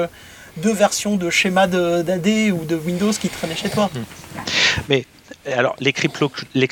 [0.58, 3.90] Euh, deux versions de schéma d'AD ou de Windows qui traînaient chez toi.
[4.90, 5.06] Mais
[5.52, 6.68] alors, les, crypto, les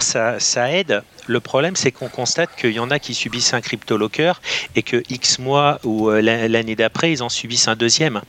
[0.00, 1.02] ça, ça, aide.
[1.26, 4.32] le problème, c'est qu'on constate qu'il y en a qui subissent un crypto-locker
[4.76, 8.22] et que X mois ou l'année d'après, ils en subissent un deuxième.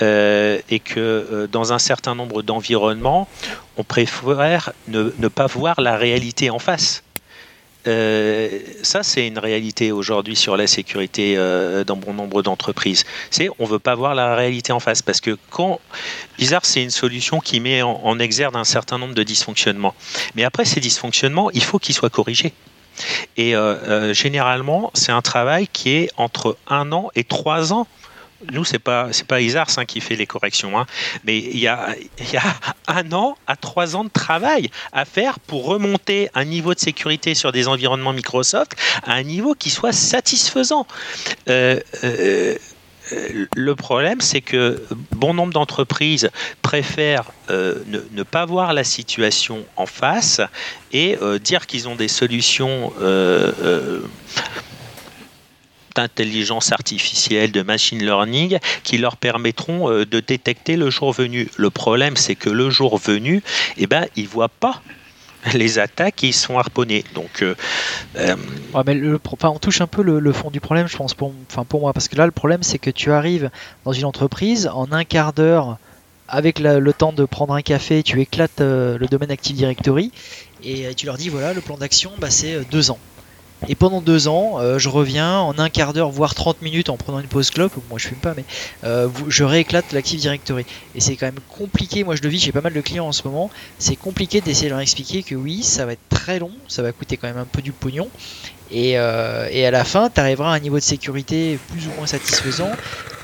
[0.00, 3.28] et que dans un certain nombre d'environnements,
[3.76, 7.02] on préfère ne, pas voir la réalité en face.
[7.88, 13.04] Euh, ça, c'est une réalité aujourd'hui sur la sécurité euh, dans bon nombre d'entreprises.
[13.30, 15.36] C'est on veut pas voir la réalité en face parce que
[16.36, 19.94] bizarre, c'est une solution qui met en, exergue un certain nombre de dysfonctionnements.
[20.34, 22.52] Mais après ces dysfonctionnements, il faut qu'ils soient corrigés.
[23.36, 27.86] Et euh, généralement, c'est un travail qui est entre un an et trois ans
[28.52, 30.86] nous, c'est pas pas Isars hein, qui fait les corrections, hein.
[31.24, 31.94] mais il y, a,
[32.32, 32.54] y a
[32.86, 37.34] un an à trois ans de travail à faire pour remonter un niveau de sécurité
[37.34, 40.86] sur des environnements Microsoft à un niveau qui soit satisfaisant.
[41.48, 42.56] Euh, euh,
[43.56, 46.30] le problème, c'est que bon nombre d'entreprises
[46.60, 50.42] préfèrent euh, ne, pas voir la situation en face
[50.92, 52.92] et dire qu'ils ont des solutions
[55.98, 61.48] d'intelligence artificielle, de machine learning, qui leur permettront euh, de détecter le jour venu.
[61.56, 63.42] Le problème, c'est que le jour venu,
[63.78, 64.80] eh ben, ils ne voient pas
[65.54, 67.04] les attaques ils sont harponnés.
[67.14, 67.56] Donc, euh,
[68.16, 68.36] euh,
[68.74, 71.32] on touche un peu le, fond du problème, je pense, pour,
[71.68, 73.50] pour moi, parce que là, le problème, c'est que tu arrives
[73.84, 75.78] dans une entreprise en un quart d'heure.
[76.30, 80.12] Avec le temps de prendre un café, tu éclates le domaine Active Directory
[80.62, 82.98] et tu leur dis voilà, le plan d'action, bah, c'est deux ans.
[83.66, 86.96] Et pendant deux ans, euh, je reviens en un quart d'heure, voire 30 minutes en
[86.96, 87.76] prenant une pause clope.
[87.88, 88.46] Moi, je fume pas, mais
[88.84, 90.64] euh, je rééclate l'Active Directory.
[90.94, 92.04] Et c'est quand même compliqué.
[92.04, 93.50] Moi, je le vis, j'ai pas mal de clients en ce moment.
[93.78, 96.92] C'est compliqué d'essayer de leur expliquer que oui, ça va être très long, ça va
[96.92, 98.12] coûter quand même un peu du pognon.
[98.70, 101.90] Et, euh, et à la fin, tu arriveras à un niveau de sécurité plus ou
[101.96, 102.70] moins satisfaisant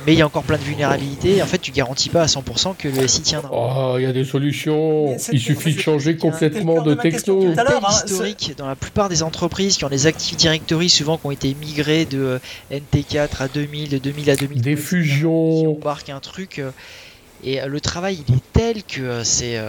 [0.07, 1.43] mais il y a encore plein de vulnérabilités.
[1.43, 3.51] En fait, tu garantis pas à 100% que le SI tiendra.
[3.53, 5.17] Oh, il y a des solutions.
[5.33, 7.55] Il suffit de changer complètement de techno.
[7.55, 11.27] C'est hein, historique dans la plupart des entreprises qui ont des Active Directory, souvent qui
[11.27, 12.39] ont été migrés de euh,
[12.73, 14.61] NT4 à 2000, de 2000 à 2000.
[14.61, 15.33] Des fusions.
[15.33, 16.59] On embarque un truc.
[16.59, 16.71] Euh,
[17.43, 19.61] et le travail, il est tel que c'est.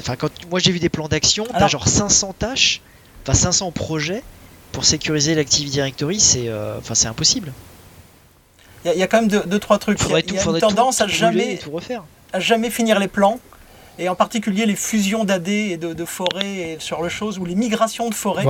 [0.00, 2.80] Enfin, quand moi j'ai vu des plans d'action, t'as genre 500 tâches,
[3.22, 4.24] enfin 500 projets
[4.72, 6.50] pour sécuriser l'Active Directory, c'est
[6.94, 7.52] c'est impossible.
[8.84, 9.98] Il y, a quand même deux, trois trucs.
[10.00, 11.60] Il y a, une tendance à jamais,
[12.32, 13.38] à jamais finir les plans,
[13.98, 17.54] et en particulier les fusions d'AD et de, forêts et sur le chose, ou les
[17.54, 18.44] migrations de forêts,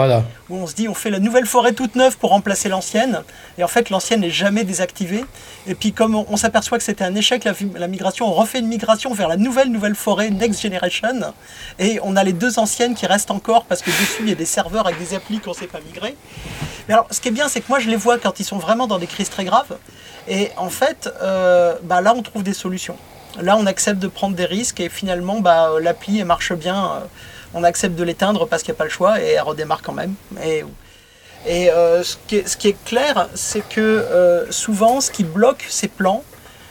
[0.49, 3.22] où on se dit on fait la nouvelle forêt toute neuve pour remplacer l'ancienne,
[3.59, 5.24] et en fait l'ancienne n'est jamais désactivée.
[5.66, 9.12] Et puis comme on, s'aperçoit que c'était un échec la, migration, on refait une migration
[9.12, 11.32] vers la nouvelle nouvelle forêt Next Generation,
[11.78, 14.36] et on a les deux anciennes qui restent encore parce que dessus il y a
[14.36, 16.16] des serveurs avec des applis qu'on ne sait pas migrer.
[16.88, 18.59] Mais alors ce qui est bien, c'est que moi je les vois quand ils sont
[18.59, 19.76] vraiment dans des crises très graves.
[20.28, 22.97] Et en fait, euh, bah là, on trouve des solutions.
[23.41, 26.84] Là, on accepte de prendre des risques et finalement, bah, l'appli, elle marche bien.
[26.84, 26.99] Euh,
[27.55, 29.93] on accepte de l'éteindre parce qu'il n'y a pas le choix et elle redémarre quand
[29.93, 30.14] même.
[30.45, 30.62] Et,
[31.70, 32.36] euh, ce, qui
[32.68, 36.22] est, clair, c'est que souvent, ce qui bloque ces plans,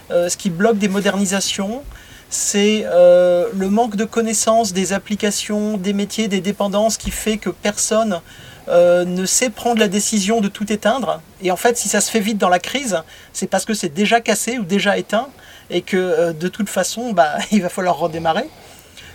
[0.10, 1.84] ce qui bloque des modernisations,
[2.30, 8.22] c'est le manque de connaissances des applications, des métiers, des dépendances qui fait que personne
[8.70, 11.22] euh, ne sait prendre la décision de tout éteindre.
[11.42, 13.02] Et en fait, si ça se fait vite dans la crise,
[13.34, 15.28] c'est parce que c'est déjà cassé ou déjà éteint
[15.70, 18.46] et que euh, de toute façon, bah, il va falloir redémarrer.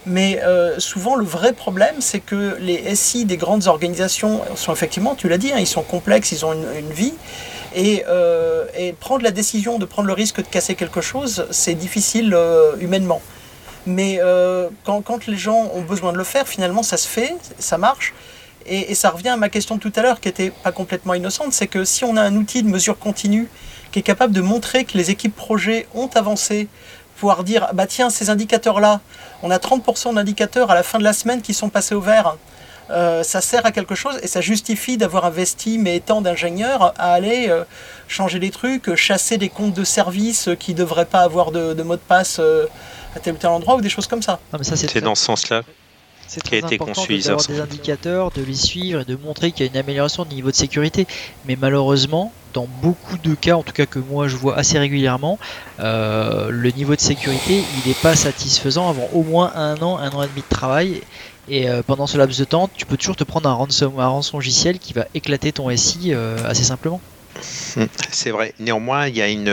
[0.06, 5.14] Mais euh, souvent, le vrai problème, c'est que les SI des grandes organisations sont effectivement,
[5.14, 7.14] tu l'as dit, hein, ils sont complexes, ils ont une, vie.
[7.74, 8.04] Et,
[9.00, 12.36] prendre la décision de prendre le risque de casser quelque chose, c'est difficile
[12.80, 13.22] humainement.
[13.86, 14.20] Mais
[14.84, 18.12] quand, les gens ont besoin de le faire, finalement, ça se fait, ça marche.
[18.66, 21.52] Et, ça revient à ma question de tout à l'heure, qui n'était pas complètement innocente,
[21.52, 23.48] c'est que si on a un outil de mesure continue
[23.92, 26.68] qui est capable de montrer que les équipes projets ont avancé,
[27.16, 29.00] pouvoir dire, bah tiens, ces indicateurs-là,
[29.42, 32.36] on a 30% d'indicateurs à la fin de la semaine qui sont passés au vert,
[32.90, 37.14] euh, ça sert à quelque chose et ça justifie d'avoir investi mais tant d'ingénieurs à
[37.14, 37.64] aller euh,
[38.08, 41.96] changer des trucs, chasser des comptes de service qui ne devraient pas avoir de, mot
[41.96, 42.66] de passe euh,
[43.16, 44.38] à tel ou tel endroit ou des choses comme ça.
[44.62, 45.62] c'est dans ce sens-là
[46.26, 49.66] c'est très a été important d'avoir des indicateurs, de les suivre et de montrer qu'il
[49.66, 51.06] y a une amélioration du niveau de sécurité.
[51.46, 55.38] Mais malheureusement, dans beaucoup de cas, en tout cas que moi je vois assez régulièrement,
[55.80, 60.10] euh, le niveau de sécurité il n'est pas satisfaisant avant au moins un an, un
[60.10, 61.02] an et demi de travail.
[61.46, 64.06] Et euh, pendant ce laps de temps, tu peux toujours te prendre un rançon, un
[64.06, 67.00] rançon logiciel qui va éclater ton SI euh, assez simplement.
[67.76, 68.54] Hmm, c'est vrai.
[68.58, 69.48] Néanmoins, il y a une,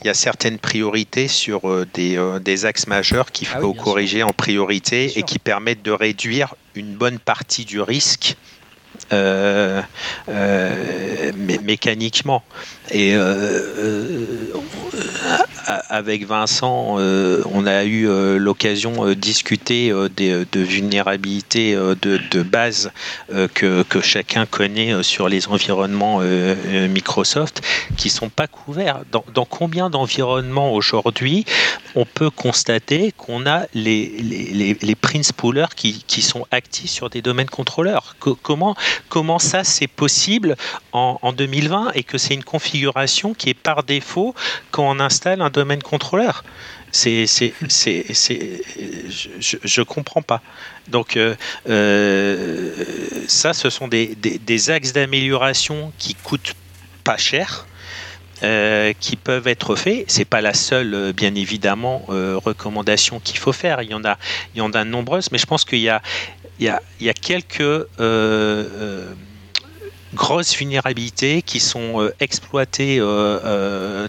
[0.00, 3.74] il y a certaines priorités sur euh, des, euh, des, axes majeurs qu'il ah faut
[3.74, 8.36] corriger en priorité et qui permettent de réduire une bonne partie du risque
[9.12, 9.82] euh,
[11.62, 12.44] mécaniquement.
[12.90, 13.14] Et
[15.88, 18.06] avec Vincent, on a eu
[18.38, 22.90] l'occasion de discuter de vulnérabilités de, base
[23.54, 26.20] que, chacun connaît sur les environnements
[26.88, 27.62] Microsoft
[27.96, 29.02] qui sont pas couverts.
[29.10, 31.44] Dans, combien d'environnements aujourd'hui
[31.94, 38.16] on peut constater qu'on a les, prince poolers qui, sont actifs sur des domaines contrôleurs?
[38.42, 38.74] Comment,
[39.08, 40.56] comment ça c'est possible
[40.92, 42.77] en 2020 et que c'est une configuration
[43.34, 44.34] qui est par défaut
[44.70, 46.44] quand on installe un domaine contrôleur
[46.92, 48.04] c'est, c'est, c'est,
[49.10, 50.42] je, ne comprends pas.
[50.88, 51.34] Donc euh,
[51.68, 52.72] euh,
[53.26, 56.54] ça, ce sont des, des, axes d'amélioration qui coûtent
[57.04, 57.66] pas cher,
[58.42, 60.04] euh, qui peuvent être faits.
[60.08, 63.82] C'est pas la seule, bien évidemment, recommandation qu'il faut faire.
[63.82, 64.18] Il y en a,
[64.54, 66.02] il y en a nombreuses, mais je pense qu'il y a,
[66.58, 67.86] il y a, il y a quelques
[70.18, 73.00] grosses vulnérabilités qui sont exploitées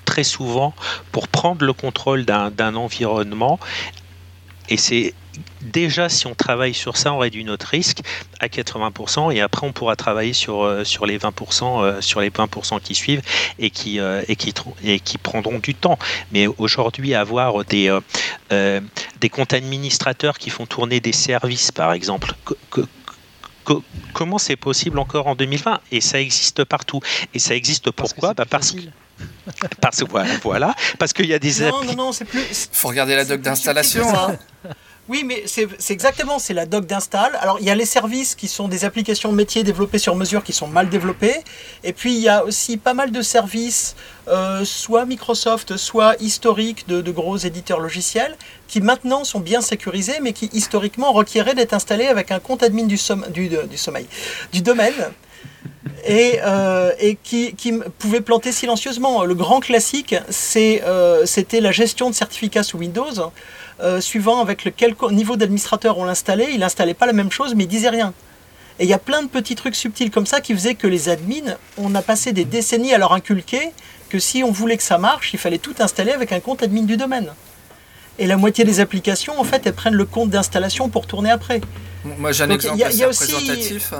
[0.05, 0.73] très souvent
[1.11, 3.59] pour prendre le contrôle d'un environnement.
[4.69, 5.13] Et c'est
[5.61, 7.99] déjà, si on travaille sur ça, on réduit notre risque
[8.39, 12.29] à 80%, et après, on pourra travailler sur, euh, sur les 20%, euh, sur les
[12.29, 13.21] 20% qui suivent
[13.57, 14.53] et qui, euh, et, qui,
[14.83, 15.97] et qui prendront du temps.
[16.31, 17.97] Mais aujourd'hui, avoir des,
[18.51, 22.33] des comptes administrateurs qui font tourner des services, par exemple,
[24.13, 26.99] comment c'est possible encore en 2020 Et ça existe partout.
[27.33, 28.33] Et ça existe pourquoi?
[28.33, 28.81] bah Parce que
[29.81, 32.69] parce voilà, voilà parce qu'il y a des non, non, non, c'est plus.
[32.71, 34.07] Faut regarder la doc d'installation.
[34.17, 34.37] Hein.
[35.09, 37.35] Oui, mais c'est exactement, c'est la doc d'install.
[37.41, 40.53] Alors, il y a les services qui sont des applications métiers développées sur mesure qui
[40.53, 41.37] sont mal développées.
[41.83, 43.95] Et puis, il y a aussi pas mal de services,
[44.27, 48.37] euh, soit Microsoft, soit historiques de, gros éditeurs logiciels,
[48.67, 52.85] qui maintenant sont bien sécurisés, mais qui historiquement requéraient d'être installés avec un compte admin
[52.85, 54.05] du, sommeil,
[54.53, 54.93] du domaine.
[56.05, 56.91] Et, euh,
[57.23, 57.55] qui,
[57.97, 59.25] pouvait planter silencieusement.
[59.25, 60.13] Le grand classique,
[60.55, 63.31] euh, c'était la gestion de certificats sous Windows.
[63.81, 67.63] Euh, suivant avec lequel niveau d'administrateur on l'installait, il n'installait pas la même chose, mais
[67.63, 68.13] il disait rien.
[68.77, 71.07] Et il y a plein de petits trucs subtils comme ça qui faisaient que les
[71.07, 73.71] admins, on a passé des décennies à leur inculquer
[74.09, 76.83] que si on voulait que ça marche, il fallait tout installer avec un compte admin
[76.83, 77.31] du domaine.
[78.17, 81.61] Et la moitié des applications, en fait, elles prennent le compte d'installation pour tourner après.
[82.03, 83.93] Moi, j'ai un exemple assez représentatif.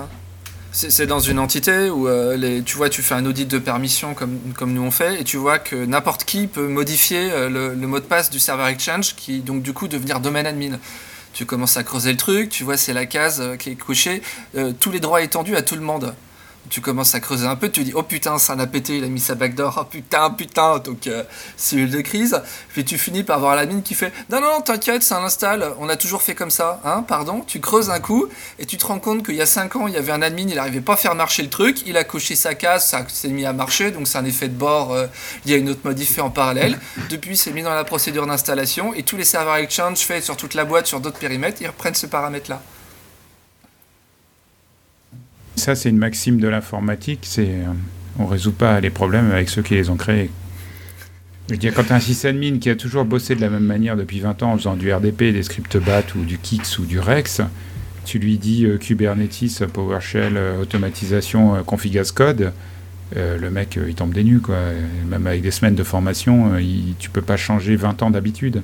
[0.72, 4.40] C'est dans une entité où euh, tu vois, tu fais un audit de permission comme,
[4.74, 8.00] nous on fait, et tu vois que n'importe qui peut modifier euh, le, le, mot
[8.00, 10.78] de passe du serveur Exchange, qui donc du coup devenir domaine admin.
[11.34, 14.22] Tu commences à creuser le truc, tu vois, c'est la case euh, qui est cochée,
[14.80, 16.14] tous les droits étendus à tout le monde
[16.70, 19.04] tu commences à creuser un peu, tu dis oh putain, ça en a pété, il
[19.04, 21.24] a mis sa backdoor, oh putain, putain, donc euh,
[21.58, 22.42] cellule de crise.
[22.74, 25.90] Puis tu finis par voir la mine qui fait non, non, t'inquiète, ça installe, on
[25.90, 27.42] a toujours fait comme ça, hein, pardon.
[27.46, 28.28] Tu creuses un coup
[28.60, 30.48] et tu te rends compte qu'il y a 5 ans, il y avait un admin,
[30.48, 33.30] il n'arrivait pas à faire marcher le truc, il a coché sa case, ça s'est
[33.30, 35.08] mis à marcher, donc c'est un effet de bord, euh,
[35.46, 36.80] il y a une autre modif en parallèle.
[37.10, 40.54] Depuis, c'est mis dans la procédure d'installation et tous les serveurs Exchange faits sur toute
[40.54, 42.62] la boîte, sur d'autres périmètres, ils reprennent ce paramètre-là.
[45.60, 47.20] Ça, c'est une maxime de l'informatique.
[47.24, 47.74] C'est euh,
[48.18, 50.30] on résout pas les problèmes avec ceux qui les ont créés.
[51.50, 54.22] Je veux dire, quand un sysadmin qui a toujours bossé de la même manière depuis
[54.22, 57.42] 20 ans en faisant du RDP, des scripts BAT ou du Kix ou du Rex,
[58.06, 62.54] tu lui dis euh, Kubernetes, PowerShell, euh, automatisation, as code,
[63.16, 64.40] le mec, il tombe des nues.
[64.40, 64.56] Quoi.
[65.10, 68.62] Même avec des semaines de formation, il, tu peux pas changer 20 ans d'habitude.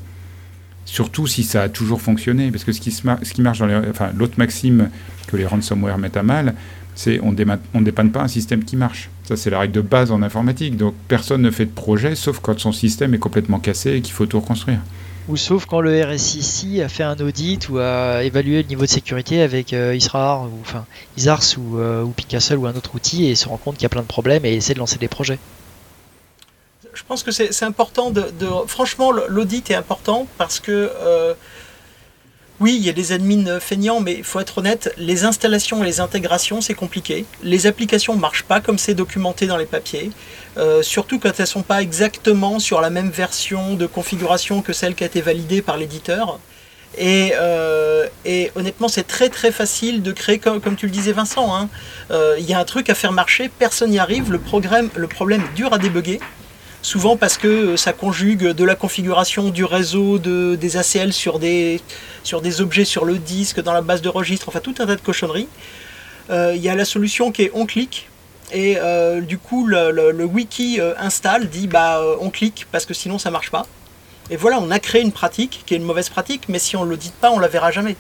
[0.85, 2.51] Surtout si ça a toujours fonctionné.
[2.51, 3.75] Parce que ce qui, ce qui marche dans les.
[3.89, 4.91] Enfin, l'autre maxime
[5.27, 6.53] que les ransomware mettent à mal,
[6.95, 9.09] c'est on ne dépanne pas un système qui marche.
[9.27, 10.77] Ça, c'est la règle de base en informatique.
[10.77, 14.13] Donc, personne ne fait de projet sauf quand son système est complètement cassé et qu'il
[14.13, 14.79] faut tout reconstruire.
[15.27, 18.89] Ou sauf quand le RSIC a fait un audit ou a évalué le niveau de
[18.89, 20.85] sécurité avec euh, ISRAR, ou enfin
[21.17, 24.03] ISARS ou, euh, ou un autre outil et se rend compte qu'il y a plein
[24.03, 25.39] de problèmes et essaie de lancer des projets.
[26.93, 28.23] Je pense que c'est important de,
[28.67, 30.91] Franchement, l'audit est important parce que.
[30.95, 31.33] Euh,
[32.61, 35.85] oui, il y a des admins feignants, mais il faut être honnête, les installations et
[35.85, 37.25] les intégrations, c'est compliqué.
[37.43, 40.11] Les applications ne marchent pas comme c'est documenté dans les papiers,
[40.57, 44.71] euh, surtout quand elles ne sont pas exactement sur la même version de configuration que
[44.71, 46.39] celle qui a été validée par l'éditeur.
[46.97, 48.07] Et, euh,
[48.55, 51.67] honnêtement, c'est très très facile de créer, comme, tu le disais Vincent, hein.
[52.11, 54.39] euh, il y a un truc à faire marcher, personne n'y arrive, le,
[54.95, 56.21] le problème est dur à débugger
[56.85, 61.39] souvent parce que euh, ça conjugue de la configuration du réseau, de, des ACL sur
[61.39, 61.81] des,
[62.59, 65.49] objets sur le disque, dans la base de registre, enfin tout un tas de cochonneries.
[66.29, 68.07] Euh, il y a la solution qui est on clique.
[68.53, 73.31] Et euh, du coup, le, wiki installe, dit bah on clique parce que sinon ça
[73.31, 73.65] marche pas.
[74.29, 76.85] Et voilà, on a créé une pratique qui est une mauvaise pratique, mais si on
[76.85, 77.95] ne l'audite pas, on la verra jamais.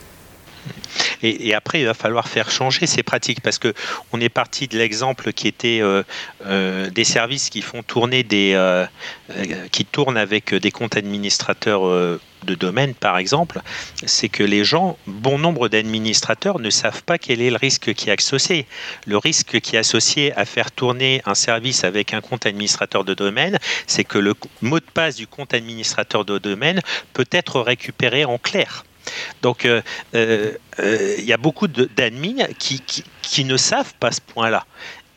[1.23, 3.73] Et, après, il va falloir faire changer ces pratiques parce que
[4.11, 5.81] on est parti de l'exemple qui était
[6.45, 8.85] des services qui font tourner des,
[9.71, 13.61] qui tournent avec des comptes administrateurs de domaine, par exemple,
[14.05, 18.09] c'est que les gens, bon nombre d'administrateurs ne savent pas quel est le risque qui
[18.09, 18.67] est associé.
[19.05, 23.13] Le risque qui est associé à faire tourner un service avec un compte administrateur de
[23.13, 26.81] domaine, c'est que le mot de passe du compte administrateur de domaine
[27.13, 28.85] peut être récupéré en clair.
[29.41, 29.81] Donc, euh,
[30.13, 34.65] euh, euh, il y a beaucoup d'admins qui, ne savent pas ce point-là.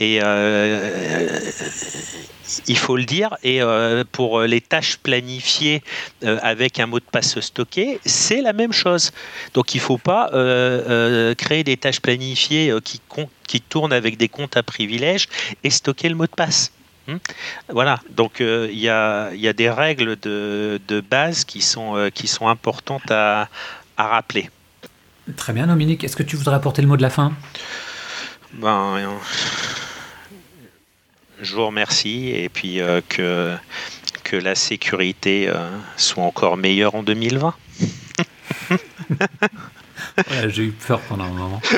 [0.00, 0.20] Et
[2.66, 3.36] il faut le dire.
[3.42, 5.82] Et euh, pour les tâches planifiées
[6.24, 9.12] euh, avec un mot de passe stocké, c'est la même chose.
[9.54, 13.00] Donc il ne faut pas euh, créer des tâches planifiées qui,
[13.46, 15.28] qui tournent avec des comptes à privilèges
[15.64, 16.72] et stocker le mot de passe.
[17.08, 17.16] Hmm
[17.70, 22.28] voilà, donc il y, a, y, a, des règles de, de base qui sont, qui
[22.28, 23.48] sont importantes à,
[23.96, 24.50] à rappeler.
[25.36, 26.04] Très bien, Dominique.
[26.04, 27.32] Est-ce que tu voudrais apporter le mot de la fin?
[28.54, 28.96] Ben,
[31.40, 33.54] je vous remercie et puis euh, que,
[34.24, 37.54] que la sécurité euh, soit encore meilleure en 2020.
[40.48, 41.60] J'ai eu peur pendant un moment.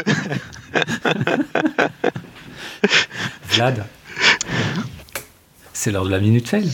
[3.48, 3.84] Vlad,
[5.80, 6.70] c'est l'heure de la minute fail.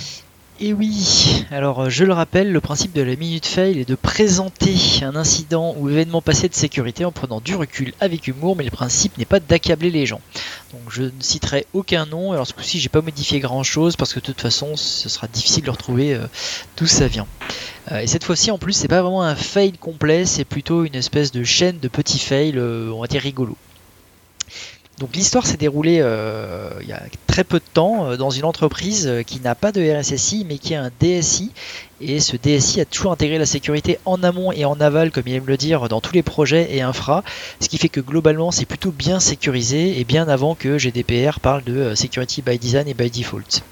[0.59, 3.95] Et oui, alors euh, je le rappelle, le principe de la minute fail est de
[3.95, 8.65] présenter un incident ou événement passé de sécurité en prenant du recul avec humour, mais
[8.65, 10.21] le principe n'est pas d'accabler les gens.
[10.73, 14.13] Donc je ne citerai aucun nom, alors ce coup-ci j'ai pas modifié grand chose parce
[14.13, 16.27] que de toute façon ce sera difficile de retrouver euh,
[16.77, 17.29] d'où ça vient.
[17.93, 20.97] Euh, et cette fois-ci en plus c'est pas vraiment un fail complet, c'est plutôt une
[20.97, 23.57] espèce de chaîne de petits fails, on va dire rigolo.
[24.99, 28.47] Donc l'histoire s'est déroulée euh, il y a très peu de temps euh, dans une
[28.47, 31.53] entreprise euh, qui n'a pas de RSSI mais qui a un DSI
[32.01, 35.35] et ce DSI a toujours intégré la sécurité en amont et en aval comme il
[35.35, 37.25] aime le dire dans tous les projets et infra
[37.61, 41.63] ce qui fait que globalement c'est plutôt bien sécurisé et bien avant que GDPR parle
[41.65, 43.63] de security by design et by default.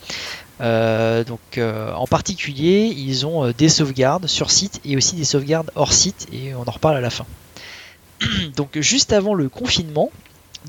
[0.60, 6.26] donc en particulier ils ont des sauvegardes sur site et aussi des sauvegardes hors site
[6.34, 7.24] et on en reparle à la fin.
[8.56, 10.10] donc juste avant le confinement,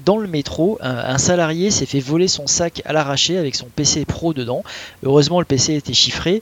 [0.04, 4.06] dans le métro, un, salarié s'est fait voler son sac à l'arraché avec son PC
[4.06, 4.64] pro dedans.
[5.04, 6.42] Heureusement, le PC était chiffré,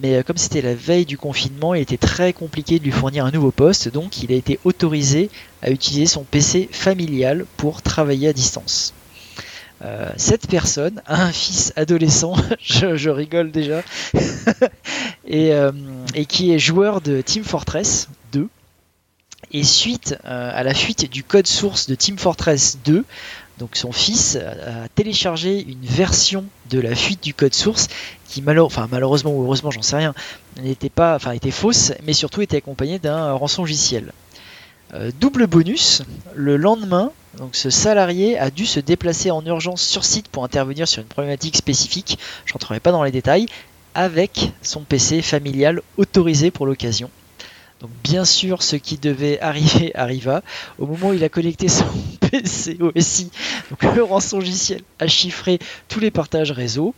[0.00, 3.24] mais euh, comme c'était la veille du confinement, il était très compliqué de lui fournir
[3.24, 5.30] un nouveau poste, donc il a été autorisé
[5.62, 8.94] à utiliser son PC familial pour travailler à distance.
[9.84, 13.82] Euh, cette personne a un fils adolescent, je, rigole déjà,
[15.32, 15.72] euh,
[16.14, 18.21] et, qui est joueur de Team Fortress 2.
[19.52, 23.04] Et suite euh, à la fuite du code source de Team Fortress 2,
[23.58, 27.88] donc son fils a téléchargé une version de la fuite du code source
[28.26, 30.14] qui malheureusement ou heureusement j'en sais rien
[30.60, 34.12] n'était pas enfin était fausse mais surtout était accompagnée d'un rançon logiciel.
[34.94, 36.02] Euh, double bonus,
[36.34, 40.86] le lendemain, donc ce salarié a dû se déplacer en urgence sur site pour intervenir
[40.86, 43.46] sur une problématique spécifique, je n'entrerai pas dans les détails,
[43.94, 47.10] avec son PC familial autorisé pour l'occasion.
[47.82, 50.42] Donc bien sûr, ce qui devait arriver arriva.
[50.78, 51.84] Au moment où il a connecté son
[52.20, 53.30] PC au SI,
[53.70, 55.58] donc le rançongiciel a chiffré
[55.88, 56.94] tous les partages réseau.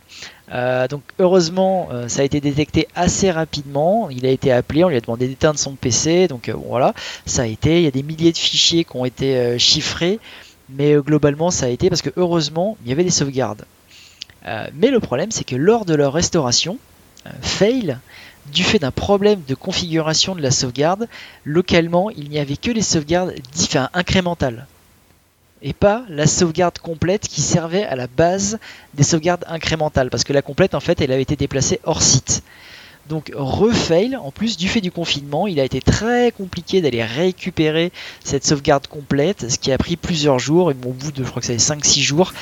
[0.51, 4.09] Euh, donc heureusement, euh, ça a été détecté assez rapidement.
[4.11, 6.27] Il a été appelé, on lui a demandé d'éteindre son PC.
[6.27, 6.93] Donc euh, voilà,
[7.25, 7.79] ça a été.
[7.79, 10.19] Il y a des milliers de fichiers qui ont été chiffrés,
[10.69, 13.65] mais globalement, ça a été parce que heureusement, il y avait des sauvegardes.
[14.75, 16.77] mais le problème, c'est que lors de leur restauration,
[17.41, 17.97] fail,
[18.53, 21.07] du fait d'un problème de configuration de la sauvegarde,
[21.43, 23.33] localement, il n'y avait que les sauvegardes
[23.93, 24.67] incrémentales
[25.61, 28.59] et pas la sauvegarde complète qui servait à la base
[28.93, 32.43] des sauvegardes incrémentales parce que la complète en fait elle avait été déplacée hors site.
[33.09, 37.91] Donc refail, en plus du fait du confinement, il a été très compliqué d'aller récupérer
[38.23, 41.39] cette sauvegarde complète, ce qui a pris plusieurs jours, et au bout de je crois
[41.39, 42.33] que ça 5-6 jours,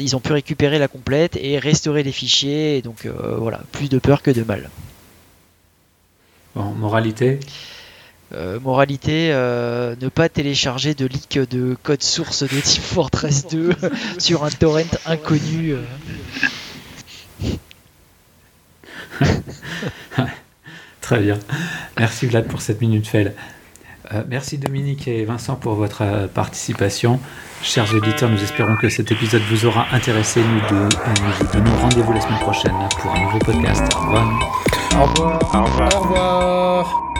[0.00, 4.00] ils ont pu récupérer la complète et restaurer les fichiers, donc euh, voilà, plus de
[4.00, 4.68] peur que de mal
[6.64, 7.40] moralité
[8.34, 13.74] euh, moralité, euh, ne pas télécharger de leak de code source de Team Fortress 2
[14.18, 15.72] sur un torrent inconnu.
[15.72, 15.82] Euh.
[21.00, 21.38] Très bien.
[21.98, 23.32] Merci Vlad pour cette minute fail.
[24.28, 27.18] merci Dominique et Vincent pour votre participation.
[27.62, 30.40] Chers auditeurs, nous espérons que cet épisode vous aura intéressé.
[30.40, 33.82] Nous, nous donnons rendez-vous la semaine prochaine pour un nouveau podcast.
[33.94, 34.26] Au revoir.
[34.96, 35.54] Au revoir.
[35.54, 35.94] Au revoir.
[35.94, 37.17] Au revoir.